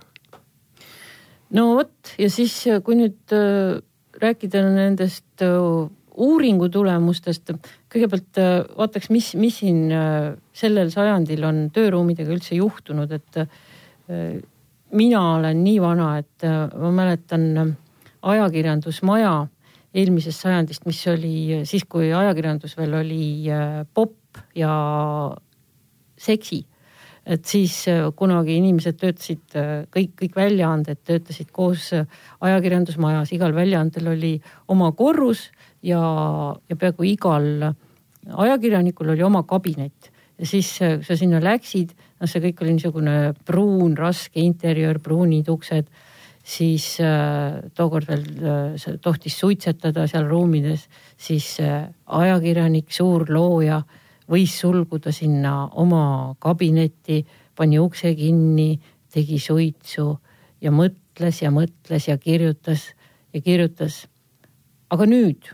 no 1.56 1.68
vot 1.80 2.16
ja 2.22 2.30
siis, 2.30 2.58
kui 2.86 3.00
nüüd 3.00 3.36
äh, 3.36 3.80
rääkida 4.22 4.64
nendest 4.68 5.46
äh, 5.46 5.90
uuringu 6.22 6.69
tulemustest, 6.72 7.53
kõigepealt 7.91 8.39
äh, 8.41 8.57
vaataks, 8.77 9.10
mis, 9.13 9.31
mis 9.39 9.60
siin 9.62 9.88
äh, 9.93 10.34
sellel 10.55 10.91
sajandil 10.93 11.43
on 11.48 11.65
tööruumidega 11.75 12.31
üldse 12.36 12.57
juhtunud, 12.60 13.12
et 13.15 13.41
äh, 13.41 14.38
mina 14.95 15.24
olen 15.38 15.63
nii 15.65 15.79
vana, 15.81 16.12
et 16.22 16.45
ma 16.45 16.91
mäletan 16.93 17.74
ajakirjandusmaja 18.25 19.34
eelmisest 19.95 20.45
sajandist, 20.45 20.86
mis 20.86 21.00
oli 21.10 21.63
siis, 21.67 21.84
kui 21.89 22.12
ajakirjandus 22.13 22.77
veel 22.77 22.93
oli 23.00 23.50
popp 23.95 24.39
ja 24.55 24.72
seksi. 26.22 26.62
Et 27.25 27.46
siis 27.50 27.74
kunagi 28.15 28.60
inimesed 28.60 29.00
töötasid, 29.01 29.55
kõik, 29.94 30.12
kõik 30.20 30.36
väljaanded 30.38 31.00
töötasid 31.08 31.50
koos 31.51 31.88
ajakirjandusmajas, 32.46 33.32
igal 33.34 33.55
väljaandel 33.55 34.12
oli 34.12 34.34
oma 34.70 34.91
korrus 34.94 35.48
ja, 35.82 36.01
ja 36.70 36.77
peaaegu 36.77 37.08
igal 37.10 37.48
ajakirjanikul 38.29 39.10
oli 39.15 39.25
oma 39.25 39.44
kabinet. 39.44 40.12
Ja 40.39 40.46
siis, 40.46 40.74
kui 40.77 41.08
sa 41.08 41.15
sinna 41.17 41.39
läksid, 41.44 41.94
noh, 42.20 42.29
see 42.29 42.44
kõik 42.44 42.62
oli 42.63 42.75
niisugune 42.75 43.15
pruun, 43.48 43.96
raske 43.98 44.41
interjöör, 44.44 45.00
pruunid 45.03 45.50
uksed, 45.51 45.88
siis 46.46 47.00
äh, 47.01 47.58
tookord 47.74 48.10
veel 48.10 48.25
äh, 48.46 48.98
tohtis 49.01 49.38
suitsetada 49.39 50.05
seal 50.10 50.27
ruumides, 50.29 50.86
siis 51.17 51.55
äh, 51.63 51.88
ajakirjanik, 52.05 52.91
suur 52.94 53.25
looja 53.34 53.82
võis 54.32 54.53
sulguda 54.60 55.12
sinna 55.13 55.67
oma 55.82 56.36
kabinetti, 56.39 57.24
pani 57.55 57.79
ukse 57.79 58.13
kinni, 58.17 58.75
tegi 59.12 59.39
suitsu 59.39 60.10
ja 60.62 60.72
mõtles 60.74 61.41
ja 61.44 61.51
mõtles 61.53 62.10
ja 62.10 62.17
kirjutas 62.17 62.89
ja 63.34 63.41
kirjutas. 63.41 64.08
aga 64.89 65.05
nüüd, 65.10 65.50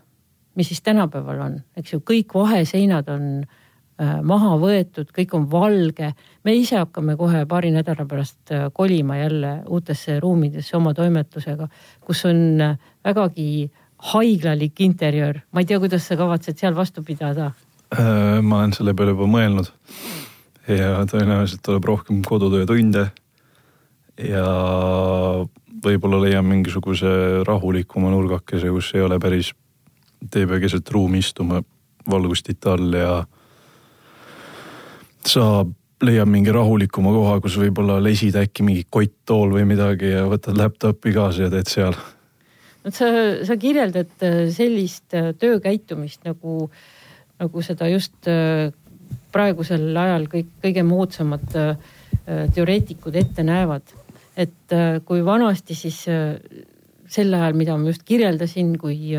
mis 0.55 0.67
siis 0.67 0.81
tänapäeval 0.81 1.39
on, 1.41 1.57
eks 1.77 1.93
ju, 1.93 1.99
kõik 2.05 2.33
vaheseinad 2.35 3.09
on 3.09 3.27
äh, 3.41 4.19
maha 4.21 4.57
võetud, 4.61 5.09
kõik 5.15 5.33
on 5.37 5.47
valge. 5.51 6.13
me 6.43 6.55
ise 6.55 6.77
hakkame 6.77 7.15
kohe 7.17 7.45
paari 7.45 7.71
nädala 7.71 8.05
pärast 8.05 8.51
äh, 8.51 8.69
kolima 8.73 9.17
jälle 9.17 9.63
uutesse 9.67 10.19
ruumidesse 10.19 10.77
oma 10.77 10.93
toimetusega, 10.93 11.67
kus 12.01 12.25
on 12.25 12.61
äh, 12.61 12.77
vägagi 13.03 13.71
haiglalik 14.13 14.81
interjöör. 14.81 15.41
ma 15.51 15.59
ei 15.59 15.65
tea, 15.65 15.79
kuidas 15.79 16.07
sa 16.07 16.17
kavatsed 16.17 16.57
seal 16.57 16.75
vastu 16.75 17.03
pidada? 17.03 17.51
Ma 17.91 18.61
olen 18.61 18.73
selle 18.73 18.93
peale 18.95 19.11
juba 19.11 19.27
mõelnud 19.27 19.71
ja 20.69 21.01
tõenäoliselt 21.09 21.63
tuleb 21.65 21.87
rohkem 21.89 22.21
kodutöötunde. 22.23 23.09
ja 24.21 24.45
võib-olla 25.81 26.21
leian 26.21 26.45
mingisuguse 26.45 27.43
rahulikuma 27.47 28.11
nurgakese, 28.13 28.69
kus 28.69 28.91
ei 28.95 29.01
ole 29.01 29.17
päris, 29.19 29.53
te 30.29 30.43
ei 30.43 30.47
pea 30.47 30.59
keset 30.61 30.89
ruumi 30.93 31.21
istuma 31.23 31.61
valgustite 32.09 32.69
all 32.69 32.93
ja 32.93 33.13
sa 35.25 35.65
leiad 36.01 36.29
mingi 36.29 36.53
rahulikuma 36.53 37.13
koha, 37.13 37.39
kus 37.41 37.57
võib-olla 37.61 37.99
lesid 38.03 38.37
äkki 38.37 38.65
mingi 38.65 38.85
kotttool 38.89 39.53
või 39.55 39.67
midagi 39.69 40.13
ja 40.13 40.25
võtad 40.29 40.57
laptop'i 40.57 41.13
kaasa 41.15 41.47
ja 41.47 41.51
teed 41.53 41.69
seal. 41.69 41.97
no 42.83 42.93
sa, 42.93 43.09
sa 43.45 43.57
kirjeldad 43.57 44.13
sellist 44.53 45.17
töökäitumist 45.39 46.25
nagu, 46.25 46.69
nagu 47.41 47.63
seda 47.65 47.89
just 47.89 48.29
praegusel 49.33 49.97
ajal 49.97 50.27
kõik 50.29 50.51
kõige 50.61 50.83
moodsamad 50.85 51.47
teoreetikud 52.55 53.15
ette 53.17 53.43
näevad. 53.43 53.81
et 54.37 54.73
kui 55.05 55.25
vanasti 55.25 55.75
siis 55.75 56.03
sel 57.11 57.33
ajal, 57.33 57.53
mida 57.57 57.75
ma 57.77 57.89
just 57.89 58.03
kirjeldasin, 58.07 58.77
kui 58.79 59.11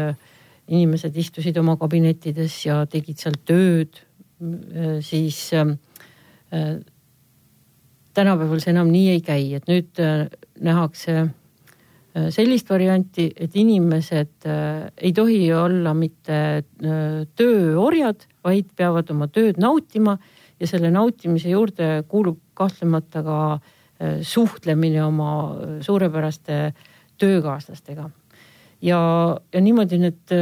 inimesed 0.68 1.16
istusid 1.16 1.58
oma 1.58 1.76
kabinettides 1.76 2.54
ja 2.66 2.78
tegid 2.86 3.18
seal 3.18 3.36
tööd, 3.44 3.98
siis 5.02 5.50
tänapäeval 8.14 8.60
see 8.60 8.72
enam 8.72 8.90
nii 8.92 9.12
ei 9.14 9.22
käi, 9.24 9.44
et 9.56 9.68
nüüd 9.70 10.00
äh, 10.02 10.26
nähakse 10.60 11.14
äh, 11.24 11.30
sellist 12.34 12.68
varianti, 12.68 13.30
et 13.36 13.56
inimesed 13.56 14.46
äh, 14.48 14.90
ei 14.96 15.12
tohi 15.16 15.46
olla 15.56 15.94
mitte 15.96 16.64
tööorjad, 17.38 18.26
vaid 18.44 18.72
peavad 18.76 19.10
oma 19.14 19.28
tööd 19.32 19.60
nautima 19.62 20.18
ja 20.60 20.68
selle 20.68 20.90
nautimise 20.92 21.52
juurde 21.52 22.02
kuulub 22.08 22.40
kahtlemata 22.54 23.22
ka 23.24 23.38
suhtlemine 24.26 24.98
oma 25.04 25.32
suurepäraste 25.80 26.72
töökaaslastega. 27.22 28.08
ja, 28.82 28.98
ja 29.52 29.60
niimoodi 29.62 29.98
need 30.02 30.32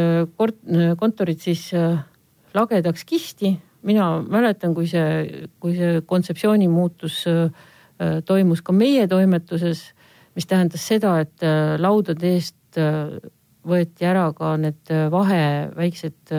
kontorid 0.97 1.43
siis 1.45 1.67
lagedaks 2.57 3.05
kisti 3.05 3.53
mina 3.83 4.07
mäletan, 4.27 4.75
kui 4.75 4.89
see, 4.91 5.47
kui 5.61 5.75
see 5.77 6.01
kontseptsiooni 6.09 6.69
muutus 6.71 7.23
äh, 7.31 7.49
toimus 8.27 8.63
ka 8.65 8.75
meie 8.77 9.07
toimetuses, 9.09 9.91
mis 10.35 10.47
tähendas 10.47 10.87
seda, 10.87 11.19
et 11.25 11.45
äh, 11.47 11.77
laudade 11.81 12.35
eest 12.37 12.79
äh, 12.79 13.19
võeti 13.67 14.07
ära 14.09 14.31
ka 14.33 14.55
need 14.57 14.89
vahe, 15.13 15.43
väiksed 15.77 16.33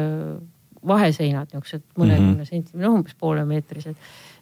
vaheseinad, 0.87 1.51
niisugused 1.51 1.83
mõnekümne 1.99 2.31
mm 2.31 2.39
-hmm. 2.39 2.49
sentimeetri, 2.49 2.81
noh 2.81 2.95
umbes 2.97 3.15
poolemeetrised. 3.19 3.95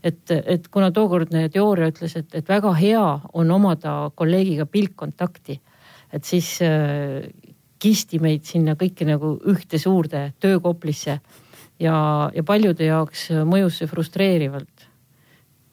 et, 0.03 0.31
et 0.31 0.67
kuna 0.67 0.91
tookordne 0.91 1.49
teooria 1.49 1.89
ütles, 1.91 2.15
et, 2.15 2.35
et 2.35 2.49
väga 2.49 2.73
hea 2.73 3.19
on 3.33 3.51
omada 3.51 4.11
kolleegiga 4.15 4.65
pilkkontakti, 4.65 5.59
et 6.13 6.23
siis 6.23 6.61
äh, 6.61 7.27
kisti 7.79 8.19
meid 8.19 8.43
sinna 8.43 8.75
kõiki 8.75 9.05
nagu 9.07 9.37
ühte 9.47 9.77
suurde 9.77 10.33
töökoplisse 10.39 11.19
ja, 11.79 11.97
ja 12.35 12.43
paljude 12.43 12.85
jaoks 12.85 13.29
mõjus 13.45 13.79
see 13.79 13.87
frustreerivalt. 13.87 14.87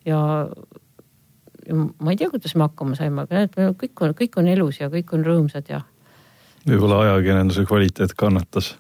ja 0.05 0.19
ma 1.75 2.13
ei 2.13 2.19
tea, 2.19 2.31
kuidas 2.33 2.55
me 2.57 2.67
hakkama 2.67 2.97
saime, 2.99 3.25
aga 3.27 3.43
näed, 3.43 3.55
kõik 3.81 4.03
on, 4.05 4.17
kõik 4.19 4.41
on 4.41 4.51
elus 4.51 4.81
ja 4.81 4.91
kõik 4.93 5.15
on 5.17 5.25
rõõmsad 5.27 5.71
ja. 5.71 5.81
võib-olla 6.67 7.03
ajakirjanduse 7.05 7.67
kvaliteet 7.69 8.15
kannatas. 8.19 8.75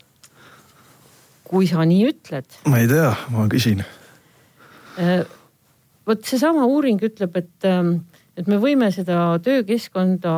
kui 1.47 1.66
sa 1.71 1.85
nii 1.87 2.05
ütled. 2.11 2.61
ma 2.66 2.83
ei 2.83 2.90
tea, 2.90 3.14
ma 3.35 3.47
küsin. 3.52 3.83
Äh, 4.99 5.25
vot 6.07 6.23
seesama 6.25 6.66
uuring 6.66 7.02
ütleb, 7.02 7.37
et, 7.37 7.57
ähm, 7.64 7.99
et 8.37 8.47
me 8.47 8.61
võime 8.62 8.90
seda 8.95 9.38
töökeskkonda 9.43 10.37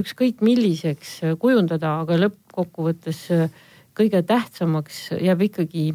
ükskõik 0.00 0.42
milliseks 0.44 1.20
kujundada, 1.38 2.00
aga 2.02 2.18
lõppkokkuvõttes 2.26 3.22
äh, 3.34 3.62
kõige 3.94 4.22
tähtsamaks 4.26 5.12
jääb 5.22 5.46
ikkagi 5.48 5.92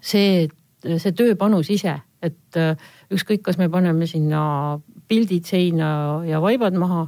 see, 0.00 0.46
see 0.84 1.12
tööpanus 1.16 1.70
ise, 1.72 1.96
et 2.24 2.60
äh, 2.60 2.76
ükskõik, 3.12 3.44
kas 3.46 3.58
me 3.60 3.68
paneme 3.72 4.08
sinna 4.10 4.80
pildid 5.08 5.46
seina 5.46 5.88
ja 6.26 6.42
vaibad 6.42 6.76
maha. 6.78 7.06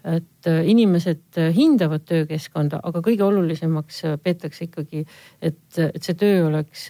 et 0.00 0.46
äh, 0.48 0.62
inimesed 0.64 1.36
hindavad 1.52 2.06
töökeskkonda, 2.08 2.78
aga 2.88 3.02
kõige 3.04 3.20
olulisemaks 3.20 3.98
äh, 4.08 4.14
peetakse 4.16 4.64
ikkagi, 4.64 5.02
et, 5.44 5.60
et 5.76 6.00
see 6.00 6.16
töö 6.16 6.46
oleks 6.46 6.86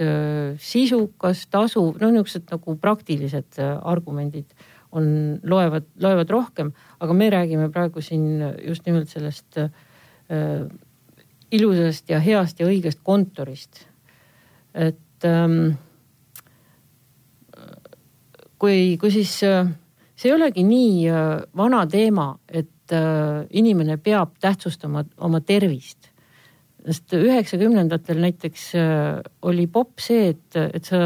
sisukas, 0.62 1.40
tasuv, 1.50 1.96
no 1.98 2.12
niisugused 2.14 2.46
nagu 2.52 2.76
praktilised 2.78 3.58
argumendid 3.82 4.54
on, 4.92 5.40
loevad, 5.42 5.86
loevad 6.02 6.30
rohkem, 6.30 6.70
aga 7.00 7.16
me 7.18 7.30
räägime 7.30 7.68
praegu 7.74 8.02
siin 8.02 8.42
just 8.66 8.86
nimelt 8.86 9.10
sellest 9.10 9.58
äh, 9.58 10.64
ilusast 11.50 12.10
ja 12.10 12.20
heast 12.22 12.60
ja 12.60 12.68
õigest 12.70 13.02
kontorist. 13.02 13.86
et 14.74 15.24
ähm, 15.26 15.74
kui, 18.60 18.96
kui 19.00 19.12
siis 19.14 19.32
äh, 19.48 19.64
see 20.18 20.30
ei 20.30 20.36
olegi 20.36 20.64
nii 20.66 21.08
äh, 21.08 21.32
vana 21.56 21.84
teema, 21.90 22.32
et 22.48 22.94
äh, 22.94 23.46
inimene 23.56 23.98
peab 24.02 24.36
tähtsustama 24.42 25.04
oma 25.18 25.40
tervist. 25.40 26.08
sest 26.80 27.12
üheksakümnendatel 27.12 28.16
näiteks 28.22 28.70
oli 29.44 29.66
popp 29.68 30.00
see, 30.00 30.30
et, 30.32 30.56
et 30.56 30.86
sa, 30.88 31.00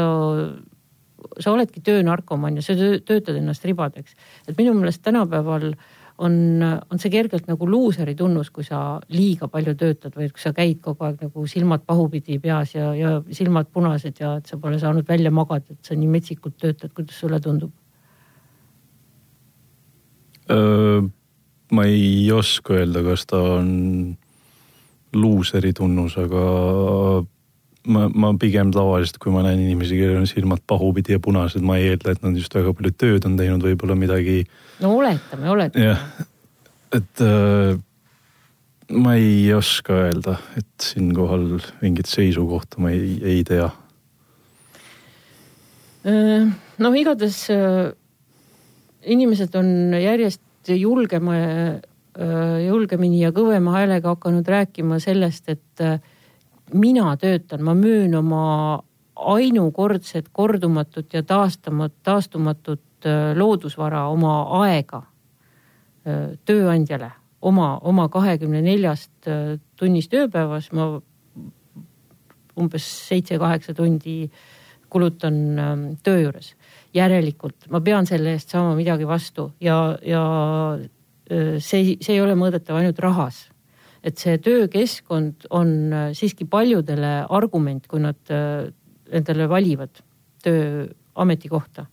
sa 1.35 1.51
oledki 1.51 1.81
töönarkomaan 1.83 2.55
ja 2.55 2.63
sa 2.63 2.77
töötad 2.79 3.35
ennast 3.35 3.65
ribadeks. 3.67 4.15
et 4.47 4.55
minu 4.57 4.73
meelest 4.73 5.03
tänapäeval 5.03 5.73
äh, 5.73 6.04
on, 6.17 6.63
on 6.63 7.01
see 7.01 7.11
kergelt 7.11 7.47
nagu 7.49 7.67
luuseri 7.67 8.15
tunnus, 8.15 8.49
kui 8.53 8.63
sa 8.63 8.99
liiga 9.11 9.49
palju 9.51 9.75
töötad 9.79 10.15
või 10.15 10.29
kui 10.31 10.41
sa 10.41 10.53
käid 10.55 10.79
kogu 10.83 11.07
aeg 11.07 11.25
nagu 11.27 11.47
silmad 11.49 11.83
pahupidi 11.87 12.39
peas 12.43 12.75
ja, 12.75 12.93
ja 12.95 13.17
silmad 13.35 13.71
punased 13.73 14.21
ja 14.21 14.37
et 14.39 14.47
sa 14.47 14.59
pole 14.61 14.79
saanud 14.79 15.07
välja 15.07 15.31
magada, 15.31 15.75
et 15.75 15.87
sa 15.87 15.97
nii 15.97 16.11
metsikult 16.11 16.57
töötad, 16.61 16.93
kuidas 16.95 17.19
sulle 17.19 17.41
tundub? 17.43 17.73
ma 20.45 21.83
ei 21.89 22.29
oska 22.31 22.75
öelda, 22.77 23.01
kas 23.01 23.23
ta 23.25 23.39
on 23.55 23.69
luuseri 25.17 25.71
tunnus, 25.73 26.19
aga 26.21 26.43
ma, 27.85 28.05
ma 28.09 28.33
pigem 28.39 28.71
tavaliselt, 28.75 29.19
kui 29.21 29.33
ma 29.33 29.43
näen 29.45 29.61
inimesi, 29.63 29.97
kellel 29.99 30.21
on 30.23 30.29
silmad 30.29 30.63
pahupidi 30.67 31.15
ja 31.15 31.23
punased, 31.23 31.63
ma 31.65 31.79
ei 31.79 31.91
eelda, 31.93 32.15
et 32.15 32.23
nad 32.25 32.37
just 32.37 32.55
väga 32.55 32.73
palju 32.77 32.93
tööd 32.97 33.27
on 33.29 33.37
teinud, 33.39 33.65
võib-olla 33.65 33.97
midagi. 33.99 34.43
no 34.83 34.95
oletame, 34.99 35.49
oletame. 35.53 35.91
jah, 35.91 36.05
et 36.95 37.25
äh, 37.25 37.75
ma 38.93 39.15
ei 39.17 39.49
oska 39.53 39.95
öelda, 40.05 40.37
et 40.59 40.89
siinkohal 40.91 41.55
mingit 41.81 42.09
seisukohta 42.09 42.81
ma 42.83 42.93
ei, 42.93 43.17
ei 43.23 43.43
tea. 43.47 43.69
Äh, 46.05 46.49
noh, 46.77 46.97
igatahes 46.97 47.47
äh, 47.53 47.89
inimesed 49.09 49.55
on 49.57 49.95
järjest 49.97 50.69
julgema, 50.69 51.37
äh, 51.37 52.59
julgemini 52.65 53.23
ja 53.23 53.31
kõvema 53.33 53.73
häälega 53.79 54.13
hakanud 54.13 54.45
rääkima 54.49 54.99
sellest, 55.01 55.49
et 55.49 55.85
mina 56.73 57.17
töötan, 57.17 57.63
ma 57.63 57.73
müün 57.73 58.13
oma 58.13 58.83
ainukordset, 59.15 60.29
kordumatut 60.31 61.13
ja 61.13 61.23
taastamat, 61.23 61.93
taastumatut 62.03 63.05
äh, 63.05 63.37
loodusvara, 63.37 64.07
oma 64.11 64.61
aega 64.63 65.03
äh, 66.05 66.35
tööandjale, 66.45 67.11
oma, 67.41 67.75
oma 67.81 68.09
kahekümne 68.11 68.61
neljast 68.65 69.29
äh, 69.29 69.55
tunnist 69.79 70.13
ööpäevas 70.13 70.71
ma 70.75 70.95
umbes 72.55 72.85
seitse-kaheksa 73.09 73.73
tundi 73.75 74.29
kulutan 74.89 75.39
ähm, 75.59 75.81
töö 76.03 76.21
juures. 76.21 76.53
järelikult 76.95 77.65
ma 77.69 77.81
pean 77.83 78.05
selle 78.07 78.31
eest 78.31 78.53
saama 78.53 78.77
midagi 78.77 79.03
vastu 79.07 79.49
ja, 79.59 79.97
ja 79.99 80.21
see, 81.59 81.97
see 81.99 82.13
ei 82.13 82.21
ole 82.23 82.37
mõõdetav 82.39 82.79
ainult 82.79 83.01
rahas 83.03 83.41
et 84.05 84.21
see 84.21 84.37
töökeskkond 84.41 85.47
on 85.55 85.73
äh, 85.93 86.11
siiski 86.17 86.45
paljudele 86.49 87.25
argument, 87.33 87.87
kui 87.89 88.03
nad 88.03 88.19
äh, 88.33 88.67
endale 89.09 89.49
valivad 89.49 90.01
töö 90.45 90.85
ametikohta. 91.15 91.87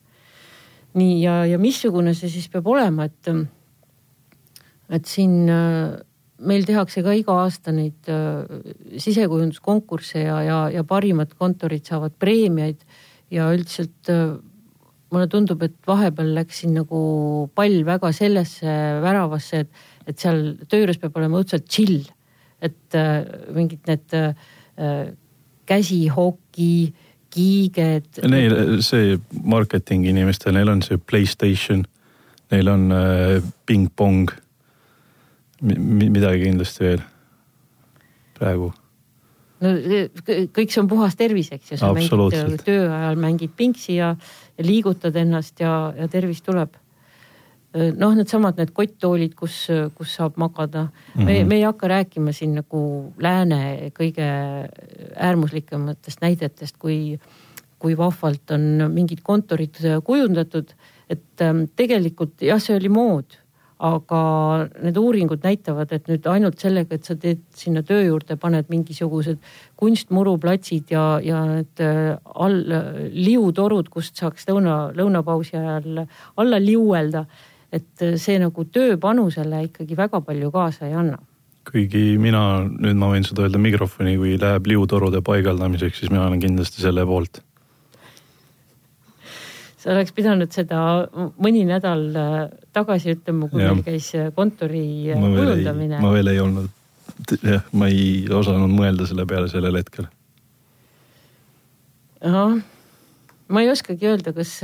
nii 0.92 1.22
ja, 1.22 1.38
ja 1.48 1.58
missugune 1.58 2.12
see 2.12 2.28
siis 2.28 2.50
peab 2.52 2.66
olema, 2.68 3.06
et, 3.08 3.30
et 4.92 5.06
siin 5.08 5.48
äh, 5.48 5.94
meil 6.42 6.66
tehakse 6.68 7.00
ka 7.06 7.14
iga 7.16 7.38
aasta 7.44 7.72
neid 7.72 8.08
sisekujunduskonkursse 9.00 10.24
ja, 10.26 10.40
ja, 10.42 10.58
ja 10.74 10.82
parimad 10.84 11.32
kontorid 11.38 11.86
saavad 11.86 12.16
preemiaid 12.18 12.82
ja 13.30 13.46
üldiselt 13.54 14.10
mulle 15.12 15.28
tundub, 15.30 15.62
et 15.62 15.76
vahepeal 15.86 16.32
läks 16.34 16.62
siin 16.62 16.74
nagu 16.76 16.98
pall 17.54 17.84
väga 17.86 18.10
sellesse 18.16 18.74
väravasse, 19.04 19.62
et 19.62 19.70
et 20.06 20.18
seal 20.18 20.42
töö 20.68 20.84
juures 20.84 21.00
peab 21.00 21.16
olema 21.20 21.40
õudselt 21.42 21.68
chill. 21.70 22.04
et 22.62 22.94
äh, 22.94 23.24
mingid 23.50 23.88
need 23.90 24.12
äh, 24.14 25.08
käsihoki, 25.66 26.92
kiiged. 27.32 28.20
Neil 28.30 28.82
see 28.86 29.16
marketingi 29.42 30.12
inimestel, 30.12 30.54
neil 30.54 30.70
on 30.70 30.82
see 30.86 31.00
Playstation, 31.00 31.82
neil 32.54 32.70
on 32.70 32.86
äh, 32.94 33.40
pingpong 33.66 34.30
Mi. 35.62 36.08
midagi 36.10 36.42
kindlasti 36.42 36.82
veel 36.82 37.02
praegu 38.34 38.72
no 39.62 39.72
kõik 40.50 40.72
see 40.74 40.80
on 40.82 40.88
puhas 40.90 41.14
tervis, 41.18 41.52
eks 41.54 41.74
ju, 41.74 41.78
sa 41.78 41.92
mängid 41.94 42.64
töö 42.66 42.88
ajal 42.90 43.20
mängid 43.22 43.52
pingsi 43.54 44.00
ja, 44.00 44.12
ja 44.58 44.66
liigutad 44.66 45.16
ennast 45.22 45.62
ja, 45.62 45.92
ja 45.94 46.08
tervis 46.10 46.42
tuleb 46.42 46.74
noh, 47.72 48.14
needsamad 48.16 48.58
need 48.60 48.72
kotttoolid, 48.76 49.34
kus, 49.38 49.66
kus 49.96 50.16
saab 50.18 50.38
magada 50.40 50.84
mm. 50.84 50.90
-hmm. 51.14 51.24
me, 51.24 51.38
mhm. 51.38 51.48
me 51.48 51.54
ei 51.60 51.62
hakka 51.62 51.88
rääkima 51.88 52.32
siin 52.32 52.54
nagu 52.60 53.12
lääne 53.18 53.92
kõige 53.98 54.28
äärmuslikematest 55.16 56.20
näidetest, 56.20 56.76
kui, 56.78 57.18
kui 57.78 57.96
vahvalt 57.96 58.50
on 58.50 58.90
mingid 58.92 59.20
kontorid 59.22 59.76
kujundatud. 60.04 60.74
et 61.10 61.40
ähm, 61.40 61.64
tegelikult 61.76 62.40
jah, 62.40 62.60
see 62.60 62.76
oli 62.76 62.88
mood 62.88 63.42
aga 63.82 64.20
need 64.78 64.98
uuringud 64.98 65.42
näitavad, 65.42 65.90
et 65.94 66.06
nüüd 66.10 66.26
ainult 66.30 66.60
sellega, 66.62 66.94
et 66.94 67.08
sa 67.08 67.16
teed 67.18 67.42
sinna 67.58 67.82
töö 67.86 68.04
juurde, 68.04 68.36
paned 68.38 68.68
mingisugused 68.70 69.40
kunstmuruplatsid 69.80 70.92
ja, 70.94 71.06
ja 71.24 71.42
need 71.48 71.82
äh, 71.82 72.12
all 72.22 72.60
liutorud, 73.10 73.90
kust 73.90 74.22
saaks 74.22 74.46
lõuna, 74.50 74.76
lõunapausi 74.98 75.58
ajal 75.58 76.04
alla 76.38 76.62
liuelda. 76.62 77.24
Et 77.72 78.06
see 78.20 78.38
nagu 78.42 78.64
tööpanusele 78.68 79.66
ikkagi 79.68 79.96
väga 79.96 80.20
palju 80.24 80.50
kaasa 80.54 80.88
ei 80.88 80.96
anna 80.98 81.20
kuigi 81.70 82.18
mina, 82.18 82.64
nüüd 82.66 82.98
ma 82.98 83.12
võin 83.12 83.24
seda 83.26 83.44
öelda 83.46 83.60
mikrofoni, 83.62 84.16
kui 84.18 84.34
läheb 84.40 84.66
liutorude 84.66 85.22
paigaldamiseks, 85.22 86.00
siis 86.00 86.10
mina 86.10 86.26
olen 86.26 86.42
kindlasti 86.42 86.82
selle 86.82 87.04
poolt 87.06 87.38
sa 89.82 89.90
oleks 89.96 90.14
pidanud 90.14 90.52
seda 90.54 90.80
mõni 91.42 91.64
nädal 91.66 92.04
äh, 92.14 92.38
tagasi 92.74 93.16
ütlema, 93.16 93.48
kui 93.50 93.64
ja. 93.64 93.72
meil 93.72 93.84
käis 93.86 94.12
äh, 94.18 94.30
kontori 94.34 94.84
äh, 95.10 95.18
ma 95.18 95.30
kujundamine. 95.34 95.98
ma 96.02 96.12
veel 96.14 96.30
ei 96.32 96.42
olnud, 96.42 96.68
jah, 97.42 97.64
ma 97.78 97.88
ei 97.90 98.28
osanud 98.30 98.70
mõelda 98.70 99.08
selle 99.10 99.26
peale 99.28 99.50
sellel 99.50 99.80
hetkel. 99.80 100.06
ahah, 102.22 102.60
ma 103.52 103.62
ei 103.64 103.70
oskagi 103.72 104.08
öelda, 104.08 104.32
kas, 104.36 104.58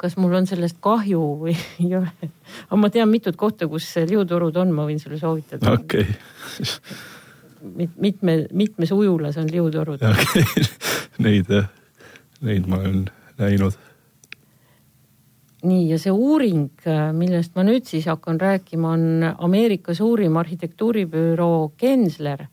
kas 0.00 0.16
mul 0.20 0.34
on 0.40 0.48
sellest 0.50 0.80
kahju 0.82 1.20
või 1.44 1.56
ei 1.84 1.94
ole. 1.98 2.30
aga 2.66 2.80
ma 2.80 2.90
tean 2.92 3.10
mitut 3.12 3.38
kohta, 3.40 3.68
kus 3.70 3.88
liuturud 4.10 4.56
on, 4.62 4.72
ma 4.76 4.86
võin 4.88 5.02
sulle 5.02 5.20
soovitada. 5.20 5.76
okei 5.78 6.06
okay. 6.06 7.90
mitme, 7.96 8.40
mitmes 8.52 8.94
ujulas 8.96 9.38
on 9.40 9.50
liutorud. 9.52 10.02
okei 10.10 10.42
okay. 10.46 10.66
neid 11.26 11.54
jah, 11.54 11.70
neid 12.46 12.66
ma 12.70 12.82
olen 12.82 13.06
näinud 13.40 13.78
nii, 15.66 15.88
ja 15.90 15.98
see 16.00 16.12
uuring, 16.12 16.70
millest 17.16 17.56
ma 17.56 17.64
nüüd 17.66 17.88
siis 17.88 18.06
hakkan 18.08 18.40
rääkima, 18.40 18.94
on 18.96 19.28
Ameerika 19.44 19.94
suurim 19.96 20.38
arhitektuuribüroo 20.40 21.72
Gensler. 21.80 22.46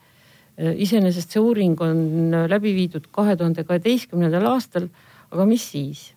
Iseenesest 0.58 1.36
see 1.36 1.41
uuring 1.43 1.80
on 1.86 2.34
läbi 2.50 2.74
viidud 2.76 3.08
kahe 3.13 3.36
tuhande 3.38 3.63
kaheteistkümnendal 3.67 4.48
aastal, 4.50 4.88
aga 5.31 5.45
mis 5.49 5.65
siis? 5.71 6.13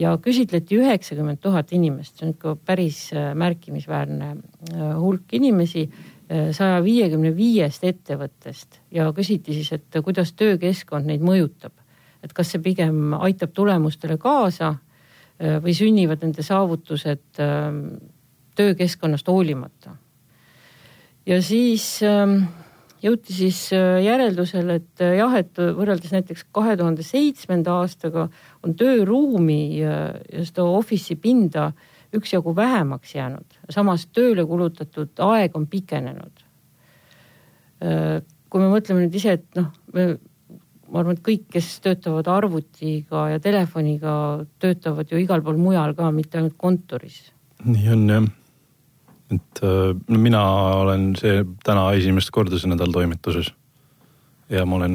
ja 0.00 0.14
küsitleti 0.22 0.78
üheksakümmend 0.80 1.40
tuhat 1.42 1.72
inimest, 1.76 2.16
see 2.16 2.26
on 2.26 2.32
ikka 2.32 2.54
päris 2.64 3.00
märkimisväärne 3.36 4.30
hulk 4.96 5.34
inimesi 5.36 5.82
saja 6.56 6.78
viiekümne 6.84 7.34
viiest 7.36 7.84
ettevõttest 7.84 8.78
ja 8.94 9.10
küsiti 9.12 9.52
siis, 9.52 9.72
et 9.76 9.98
kuidas 10.04 10.32
töökeskkond 10.32 11.10
neid 11.10 11.20
mõjutab. 11.26 11.72
et 12.22 12.32
kas 12.32 12.52
see 12.52 12.62
pigem 12.62 13.12
aitab 13.18 13.52
tulemustele 13.52 14.16
kaasa 14.16 14.76
Äh, 15.40 15.56
või 15.64 15.72
sünnivad 15.72 16.20
nende 16.20 16.44
saavutused 16.44 17.40
ähm, 17.40 17.84
töökeskkonnast 18.56 19.28
hoolimata. 19.28 19.96
ja 21.26 21.42
siis 21.42 22.02
ähm, 22.02 22.42
jõuti 23.04 23.34
siis 23.36 23.60
äh, 23.76 24.00
järeldusele, 24.04 24.80
et 24.80 25.04
äh, 25.04 25.16
jah, 25.18 25.36
et 25.40 25.58
võrreldes 25.58 26.12
näiteks 26.14 26.46
kahe 26.54 26.76
tuhande 26.80 27.04
seitsmenda 27.06 27.80
aastaga 27.80 28.28
on 28.66 28.76
tööruumi 28.78 29.60
ja, 29.80 29.96
ja 30.30 30.44
seda 30.48 30.66
office'i 30.68 31.18
pinda 31.20 31.70
üksjagu 32.16 32.54
vähemaks 32.56 33.14
jäänud, 33.14 33.60
samas 33.70 34.08
tööle 34.10 34.44
kulutatud 34.46 35.20
aeg 35.22 35.54
on 35.54 35.68
pikenenud. 35.70 36.46
kui 38.50 38.60
me 38.60 38.66
mõtleme 38.68 39.04
nüüd 39.04 39.14
ise, 39.14 39.36
et 39.38 39.46
noh, 39.56 39.70
me 39.94 40.08
ma 40.90 41.02
arvan, 41.02 41.16
et 41.16 41.22
kõik, 41.24 41.46
kes 41.54 41.68
töötavad 41.84 42.28
arvutiga 42.30 43.28
ja 43.34 43.40
telefoniga, 43.42 44.12
töötavad 44.62 45.10
ju 45.10 45.20
igal 45.22 45.42
pool 45.46 45.60
mujal 45.60 45.94
ka, 45.98 46.10
mitte 46.14 46.40
ainult 46.40 46.58
kontoris. 46.58 47.22
nii 47.64 47.88
on 47.94 48.06
jah. 48.08 48.28
Et 49.30 49.62
äh, 49.64 49.94
no 49.94 50.20
mina 50.20 50.42
olen 50.80 51.10
see 51.18 51.44
täna 51.64 51.90
esimest 51.98 52.32
korda 52.34 52.58
see 52.58 52.70
nädal 52.70 52.92
toimetuses. 52.94 53.52
ja 54.50 54.66
ma 54.66 54.80
olen 54.80 54.94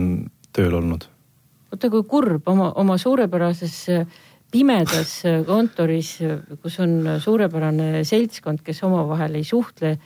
tööl 0.55 0.75
olnud. 0.81 1.07
oota, 1.71 1.89
kui 1.89 2.03
kurb 2.03 2.47
oma, 2.51 2.71
oma 2.75 2.97
suurepärases 3.01 3.77
äh, 3.93 4.07
pimedas 4.51 5.17
äh, 5.25 5.43
kontoris, 5.45 6.17
kus 6.61 6.79
on 6.79 7.15
suurepärane 7.19 8.03
seltskond, 8.03 8.63
kes 8.63 8.83
omavahel 8.83 9.39
ei 9.39 9.43
suhtle 9.43 9.97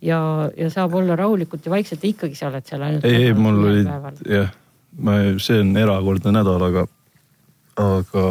ja, 0.00 0.20
ja 0.56 0.70
saab 0.70 0.94
olla 0.94 1.16
rahulikult 1.16 1.66
ja 1.66 1.74
vaikselt 1.74 2.04
ja 2.04 2.14
ikkagi 2.14 2.38
sa 2.38 2.52
oled 2.52 2.66
seal 2.66 2.86
ainult. 2.86 3.04
ei, 3.04 3.26
ei 3.30 3.34
mul 3.34 3.64
olid 3.64 3.90
jah 4.30 4.54
ma, 4.98 5.16
see 5.42 5.60
on 5.60 5.72
erakordne 5.78 6.32
nädal, 6.34 6.62
aga, 6.68 6.84
aga, 7.80 8.26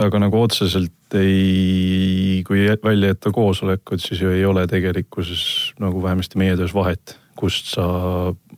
aga 0.00 0.20
nagu 0.22 0.40
otseselt 0.40 1.16
ei, 1.18 2.40
kui 2.46 2.64
välja 2.84 3.12
jätta 3.12 3.32
koosolekud, 3.34 4.00
siis 4.00 4.22
ju 4.22 4.32
ei 4.32 4.44
ole 4.48 4.66
tegelikkuses 4.70 5.74
nagu 5.82 6.02
vähemasti 6.02 6.40
meie 6.40 6.56
töös 6.56 6.74
vahet, 6.74 7.16
kust 7.38 7.72
sa 7.74 7.84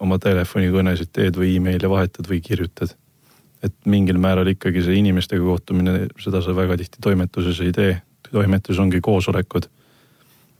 oma 0.02 0.18
telefonikõnesid 0.22 1.12
teed 1.14 1.38
või 1.38 1.56
email'e 1.58 1.90
vahetad 1.90 2.28
või 2.30 2.42
kirjutad. 2.44 2.96
et 3.62 3.74
mingil 3.86 4.18
määral 4.18 4.48
ikkagi 4.50 4.80
see 4.82 4.96
inimestega 4.98 5.42
kohtumine, 5.46 6.08
seda 6.18 6.40
sa 6.42 6.54
väga 6.54 6.76
tihti 6.76 6.98
toimetuses 7.02 7.60
ei 7.60 7.72
tee. 7.72 8.02
toimetus 8.30 8.78
ongi 8.78 9.00
koosolekud. 9.00 9.68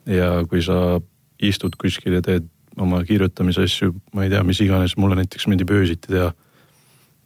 ja 0.07 0.45
kui 0.49 0.63
sa 0.63 1.01
istud 1.43 1.77
kuskil 1.79 2.13
ja 2.13 2.23
teed 2.23 2.49
oma 2.79 3.05
kirjutamise 3.05 3.63
asju, 3.63 3.95
ma 4.15 4.25
ei 4.25 4.31
tea, 4.31 4.43
mis 4.43 4.61
iganes, 4.61 4.97
mulle 4.97 5.17
näiteks 5.17 5.47
meeldib 5.47 5.71
öösiti 5.71 6.09
teha 6.09 6.33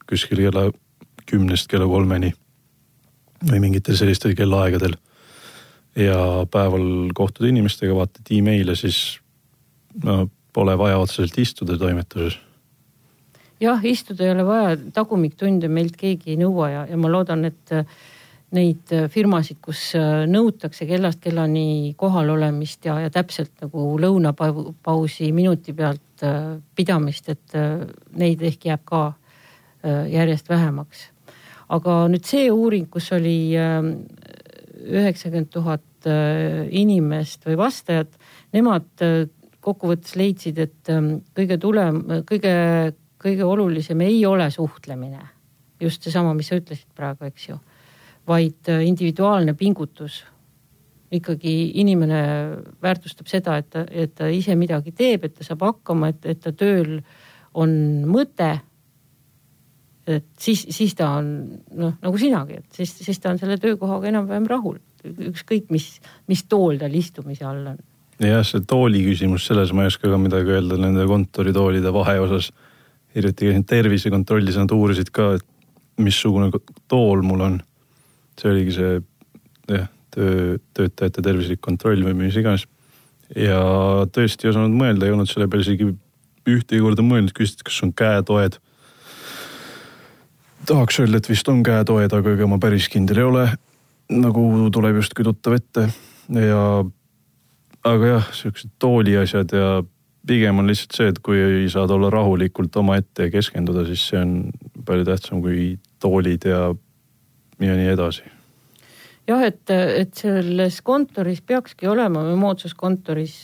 kuskil 0.09 0.37
kella 0.37 0.71
kümnest 1.27 1.69
kella 1.69 1.87
kolmeni 1.87 2.33
või 3.45 3.61
mingitel 3.61 3.99
sellistel 3.99 4.35
kellaaegadel. 4.39 4.97
ja 5.97 6.47
päeval 6.53 7.13
kohtud 7.15 7.49
inimestega, 7.49 7.95
vaatad 7.97 8.29
email'e, 8.31 8.75
siis 8.77 9.19
no 10.05 10.27
pole 10.53 10.79
vaja 10.79 10.99
otseselt 10.99 11.39
istuda 11.39 11.79
toimetuses. 11.79 12.39
jah, 13.61 13.85
istuda 13.85 14.25
ei 14.25 14.35
ole 14.35 14.47
vaja, 14.47 14.77
tagumiktunde 14.93 15.69
meilt 15.69 15.97
keegi 15.97 16.35
ei 16.35 16.37
nõua 16.41 16.71
ja, 16.71 16.85
ja 16.91 16.97
ma 17.01 17.13
loodan, 17.13 17.45
et 17.45 17.75
neid 18.55 18.93
äh, 18.95 19.07
firmasid, 19.11 19.59
kus 19.65 19.91
äh, 19.99 20.25
nõutakse 20.31 20.87
kellast 20.87 21.21
kellani 21.25 21.95
kohalolemist 21.99 22.87
ja, 22.87 23.01
ja 23.07 23.13
täpselt 23.13 23.53
nagu 23.65 23.97
lõunapausi 24.01 25.33
minuti 25.35 25.75
pealt 25.77 26.25
äh, 26.27 26.57
pidamist, 26.77 27.31
et 27.33 27.57
neid 28.17 28.43
ehk 28.43 28.69
jääb 28.71 28.85
ka 28.87 29.07
järjest 29.87 30.49
vähemaks. 30.51 31.03
Aga 31.69 32.07
nüüd 32.13 32.27
see 32.27 32.51
uuring, 32.53 32.89
kus 32.91 33.11
oli 33.17 33.57
üheksakümmend 34.87 35.51
tuhat 35.51 36.07
inimest 36.07 37.47
või 37.49 37.57
vastajat, 37.59 38.13
nemad 38.55 38.87
kokkuvõttes 39.67 40.15
leidsid, 40.15 40.61
et 40.63 40.91
kõige 41.35 41.57
tulem, 41.59 41.99
kõige, 42.29 42.53
kõige 43.19 43.49
olulisem 43.49 44.05
ei 44.07 44.21
ole 44.27 44.51
suhtlemine. 44.51 45.25
just 45.81 46.03
seesama, 46.03 46.35
mis 46.35 46.49
sa 46.49 46.57
ütlesid 46.57 46.87
praegu, 46.95 47.27
eks 47.27 47.49
ju 47.49 47.59
vaid 48.27 48.69
äh, 48.69 48.87
individuaalne 48.87 49.55
pingutus. 49.55 50.25
ikkagi 51.07 51.71
inimene 51.79 52.21
väärtustab 52.83 53.29
seda, 53.31 53.61
et 53.61 53.69
ta, 53.71 53.85
et 53.87 54.11
ta 54.19 54.27
ise 54.27 54.57
midagi 54.59 54.91
teeb, 54.91 55.23
et 55.25 55.37
ta 55.39 55.45
saab 55.47 55.61
hakkama, 55.63 56.09
et, 56.11 56.25
et 56.27 56.41
ta 56.43 56.51
tööl 56.51 56.97
on 57.55 57.71
mõte. 58.11 58.49
Et 60.07 60.27
siis, 60.39 60.67
siis 60.71 60.95
ta 60.95 61.11
on 61.19 61.29
noh, 61.75 61.97
nagu 62.03 62.21
sinagi, 62.21 62.61
et 62.63 62.79
siis, 62.81 62.93
siis 63.03 63.19
ta 63.23 63.33
on 63.33 63.41
selle 63.43 63.59
töökohaga 63.63 64.11
enam-vähem 64.13 64.47
rahul, 64.51 64.79
ükskõik 65.05 65.71
mis, 65.75 65.97
mis 66.31 66.45
tool 66.51 66.81
tal 66.81 66.95
istumise 66.95 67.47
all 67.47 67.75
on 67.75 67.83
jah, 68.23 68.45
see 68.47 68.63
tooli 68.65 69.03
küsimus, 69.05 69.45
selles 69.49 69.75
ma 69.77 69.85
ei 69.85 69.93
oska 69.93 70.09
ka 70.09 70.19
midagi 70.21 70.55
öelda 70.55 70.79
nende 70.81 71.05
kontoritoolide 71.09 71.93
vahe 71.93 72.19
osas. 72.23 72.53
hiljuti 73.17 73.47
käisin 73.47 73.65
tervisekontrollis, 73.65 74.57
nad 74.61 74.73
uurisid 74.73 75.09
ka, 75.11 75.35
et 75.39 75.45
missugune 75.97 76.51
tool 76.89 77.23
mul 77.25 77.41
on 77.41 77.61
see 78.41 78.51
oligi 78.51 78.75
see 78.77 78.97
jah, 79.73 79.89
töö, 80.15 80.57
töötajate 80.77 81.25
tervislik 81.25 81.63
kontroll 81.65 82.05
või 82.05 82.17
mis 82.19 82.37
iganes. 82.37 82.67
ja 83.35 83.61
tõesti 84.13 84.47
ei 84.47 84.53
osanud 84.53 84.77
mõelda, 84.77 85.07
ei 85.07 85.15
olnud 85.15 85.31
selle 85.31 85.49
peale 85.49 85.65
isegi 85.67 85.89
ühtegi 86.47 86.83
korda 86.83 87.03
mõelnud, 87.03 87.35
küsisid, 87.35 87.65
kas 87.67 87.81
on 87.83 87.93
käetoed. 87.97 88.61
Tahaks 90.67 91.01
öelda, 91.01 91.21
et 91.21 91.29
vist 91.31 91.49
on 91.49 91.63
käetoed, 91.67 92.13
aga 92.13 92.35
ega 92.37 92.49
ma 92.51 92.59
päris 92.63 92.89
kindel 92.93 93.23
ei 93.23 93.27
ole. 93.27 93.47
nagu 94.07 94.43
tuleb 94.71 95.01
justkui 95.01 95.25
tuttav 95.27 95.57
ette 95.57 95.89
ja, 96.31 96.61
aga 97.83 98.11
jah, 98.13 98.29
siuksed 98.39 98.77
tooli 98.79 99.17
asjad 99.19 99.51
ja 99.51 99.71
pigem 100.27 100.61
on 100.63 100.71
lihtsalt 100.71 100.95
see, 100.95 101.09
et 101.11 101.19
kui 101.27 101.67
saad 101.73 101.91
olla 101.91 102.11
rahulikult 102.15 102.77
omaette 102.79 103.27
ja 103.27 103.33
keskenduda, 103.35 103.83
siis 103.89 104.05
see 104.13 104.23
on 104.23 104.37
palju 104.87 105.09
tähtsam 105.09 105.43
kui 105.43 105.73
toolid 106.03 106.47
ja 106.47 106.69
ja 107.59 107.75
nii 107.75 107.91
edasi. 107.97 108.23
jah, 109.27 109.43
et, 109.43 109.65
et 109.71 110.15
selles 110.15 110.81
kontoris 110.87 111.43
peakski 111.43 111.91
olema 111.91 112.23
moodsas 112.37 112.75
kontoris 112.79 113.43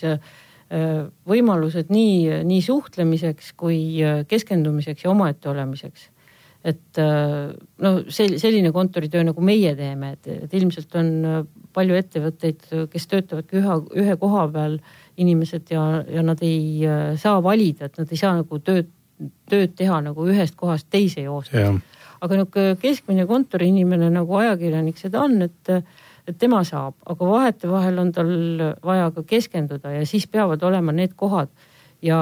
võimalused 1.28 1.90
nii, 1.92 2.42
nii 2.48 2.62
suhtlemiseks 2.64 3.52
kui 3.58 4.00
keskendumiseks 4.28 5.04
ja 5.04 5.10
omaette 5.10 5.50
olemiseks 5.50 6.08
et 6.64 6.98
no 7.82 7.90
sel-, 8.06 8.36
selline 8.38 8.70
kontoritöö, 8.74 9.24
nagu 9.26 9.42
meie 9.44 9.74
teeme, 9.78 10.12
et, 10.14 10.28
et 10.46 10.52
ilmselt 10.54 10.94
on 11.00 11.08
palju 11.74 11.96
ettevõtteid, 11.98 12.66
kes 12.92 13.08
töötavadki 13.10 13.58
ühe, 13.58 13.78
ühe 14.04 14.16
koha 14.20 14.46
peal 14.52 14.76
inimesed 15.20 15.72
ja, 15.72 15.86
ja 16.06 16.22
nad 16.24 16.42
ei 16.46 16.84
saa 17.20 17.40
valida, 17.44 17.88
et 17.88 17.98
nad 17.98 18.12
ei 18.12 18.20
saa 18.20 18.36
nagu 18.38 18.60
tööd, 18.64 18.92
tööd 19.50 19.74
teha 19.78 19.98
nagu 20.04 20.28
ühest 20.28 20.56
kohast 20.58 20.88
teise 20.92 21.26
joosta. 21.26 21.72
aga 22.22 22.38
niisugune 22.38 22.78
keskmine 22.78 23.26
kontoriinimene 23.26 24.12
nagu 24.14 24.36
ajakirjanik 24.38 24.98
seda 25.00 25.24
on, 25.26 25.40
et, 25.42 25.70
et 26.28 26.36
tema 26.38 26.62
saab, 26.64 26.94
aga 27.10 27.26
vahetevahel 27.26 27.98
on 27.98 28.12
tal 28.14 28.32
vaja 28.84 29.10
ka 29.16 29.24
keskenduda 29.26 29.96
ja 29.96 30.06
siis 30.06 30.28
peavad 30.30 30.62
olema 30.62 30.94
need 30.94 31.16
kohad 31.18 31.50
ja 32.02 32.18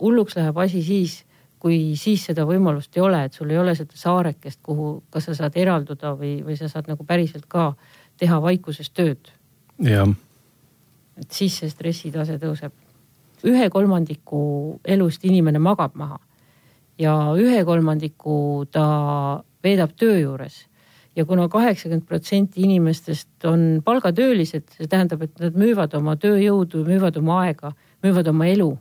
hulluks 0.00 0.36
läheb 0.36 0.58
asi 0.60 0.82
siis 0.84 1.22
kui 1.62 1.94
siis 1.98 2.24
seda 2.26 2.42
võimalust 2.48 2.96
ei 2.98 3.04
ole, 3.04 3.20
et 3.28 3.36
sul 3.38 3.52
ei 3.54 3.58
ole 3.60 3.76
seda 3.78 3.94
saarekest, 3.98 4.58
kuhu, 4.66 4.96
kas 5.14 5.28
sa 5.28 5.36
saad 5.38 5.56
eralduda 5.62 6.16
või, 6.18 6.40
või 6.42 6.56
sa 6.58 6.66
saad 6.70 6.90
nagu 6.90 7.06
päriselt 7.06 7.46
ka 7.50 7.72
teha 8.18 8.40
vaikuses 8.42 8.90
tööd. 8.90 9.30
jah. 9.82 10.10
et 11.20 11.30
siis 11.30 11.60
see 11.60 11.70
stressitase 11.70 12.38
tõuseb. 12.42 12.74
ühe 13.46 13.70
kolmandiku 13.70 14.42
elust 14.84 15.24
inimene 15.24 15.58
magab 15.58 15.94
maha 15.94 16.18
ja 16.98 17.14
ühe 17.38 17.64
kolmandiku 17.64 18.66
ta 18.70 18.84
veedab 19.62 19.94
töö 19.98 20.18
juures 20.18 20.66
ja 21.16 21.24
kuna 21.24 21.48
kaheksakümmend 21.48 22.06
protsenti 22.06 22.62
inimestest 22.62 23.44
on 23.44 23.82
palgatöölised, 23.84 24.64
see 24.76 24.88
tähendab, 24.88 25.22
et 25.22 25.38
nad 25.38 25.54
müüvad 25.58 25.94
oma 25.94 26.16
tööjõudu, 26.16 26.86
müüvad 26.86 27.18
oma 27.20 27.42
aega, 27.44 27.74
müüvad 28.02 28.30
oma 28.32 28.46
elu 28.50 28.72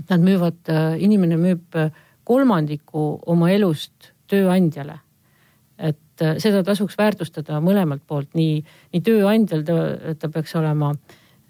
et 0.00 0.10
nad 0.10 0.24
müüvad, 0.24 0.60
äh, 0.68 0.96
inimene 1.02 1.38
müüb 1.40 1.76
äh, 1.78 1.92
kolmandiku 2.28 3.20
oma 3.28 3.50
elust 3.52 4.12
tööandjale. 4.30 5.00
et 5.80 6.22
äh, 6.22 6.36
seda 6.36 6.62
tasuks 6.64 6.98
väärtustada 6.98 7.60
mõlemalt 7.64 8.02
poolt, 8.06 8.34
nii, 8.36 8.60
nii 8.92 9.04
tööandjal 9.04 9.64
ta, 9.64 9.76
ta 10.20 10.28
peaks 10.28 10.54
olema, 10.60 10.92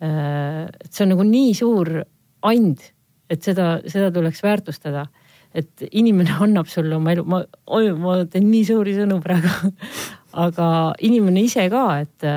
et 0.01 0.95
see 0.95 1.03
on 1.05 1.11
nagu 1.13 1.25
nii 1.27 1.51
suur 1.59 1.91
and, 2.49 2.85
et 3.29 3.43
seda, 3.45 3.81
seda 3.85 4.09
tuleks 4.15 4.41
väärtustada. 4.43 5.09
et 5.55 5.83
inimene 5.91 6.37
annab 6.47 6.71
sulle 6.71 6.95
oma 6.97 7.13
elu, 7.13 7.27
ma, 7.27 7.43
ma 7.99 8.17
teen 8.31 8.47
nii 8.51 8.65
suuri 8.65 8.95
sõnu 8.97 9.19
praegu 9.21 9.73
aga 10.47 10.69
inimene 11.03 11.43
ise 11.43 11.67
ka, 11.69 11.85
et 12.07 12.31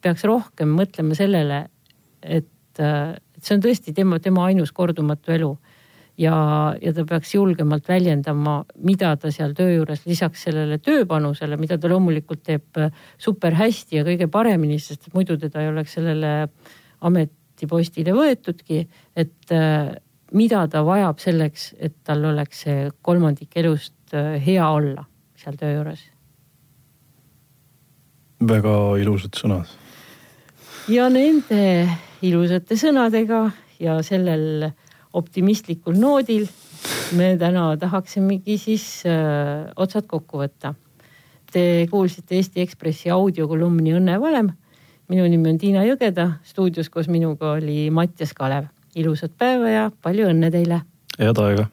peaks 0.00 0.24
rohkem 0.24 0.72
mõtlema 0.78 1.18
sellele, 1.18 1.66
et 2.22 2.80
see 3.42 3.56
on 3.56 3.62
tõesti 3.64 3.94
tema, 3.96 4.18
tema 4.22 4.46
ainus 4.50 4.72
kordumatu 4.72 5.34
elu. 5.34 5.52
ja, 6.20 6.34
ja 6.82 6.92
ta 6.92 7.04
peaks 7.08 7.34
julgemalt 7.34 7.86
väljendama, 7.88 8.58
mida 8.84 9.14
ta 9.16 9.30
seal 9.32 9.54
töö 9.56 9.78
juures 9.78 10.02
lisaks 10.06 10.42
sellele 10.44 10.76
tööpanusele, 10.78 11.56
mida 11.56 11.78
ta 11.80 11.88
loomulikult 11.88 12.42
teeb 12.44 12.78
äh, 12.78 12.92
super 13.18 13.56
hästi 13.56 13.96
ja 13.96 14.04
kõige 14.04 14.28
paremini, 14.30 14.78
sest 14.78 15.08
muidu 15.14 15.38
teda 15.40 15.62
ei 15.62 15.70
oleks 15.72 15.96
sellele 15.96 16.34
ametipostile 17.00 18.12
võetudki, 18.16 18.84
et 19.16 19.56
äh, 19.56 19.94
mida 20.36 20.66
ta 20.68 20.84
vajab 20.84 21.24
selleks, 21.24 21.72
et 21.80 21.96
tal 22.04 22.28
oleks 22.28 22.64
see 22.66 22.86
kolmandik 23.02 23.56
elust 23.56 24.14
äh, 24.14 24.36
hea 24.44 24.68
olla 24.68 25.08
seal 25.40 25.58
töö 25.58 25.74
juures. 25.78 26.06
väga 28.42 28.78
ilusad 29.00 29.38
sõnad. 29.38 29.76
ja 30.92 31.08
nende 31.08 31.62
ilusate 32.22 32.76
sõnadega 32.78 33.44
ja 33.82 33.98
sellel 34.06 34.70
optimistlikul 35.12 35.98
noodil 35.98 36.46
me 37.18 37.34
täna 37.38 37.72
tahaksimegi 37.80 38.56
siis 38.58 38.86
öö, 39.06 39.12
äh, 39.12 39.72
otsad 39.76 40.06
kokku 40.10 40.40
võtta. 40.42 40.74
Te 41.52 41.86
kuulsite 41.90 42.38
Eesti 42.38 42.62
Ekspressi 42.64 43.10
audiokolumni 43.12 43.92
Õnne 43.98 44.18
valem. 44.20 44.52
minu 45.08 45.26
nimi 45.28 45.50
on 45.50 45.58
Tiina 45.58 45.82
Jõgeda, 45.84 46.38
stuudios 46.44 46.88
koos 46.88 47.08
minuga 47.08 47.52
oli 47.58 47.90
Mattias 47.90 48.32
Kalev. 48.32 48.70
ilusat 48.94 49.32
päeva 49.38 49.68
ja 49.68 49.90
palju 50.02 50.28
õnne 50.28 50.50
teile. 50.50 50.82
head 51.18 51.38
aega. 51.38 51.68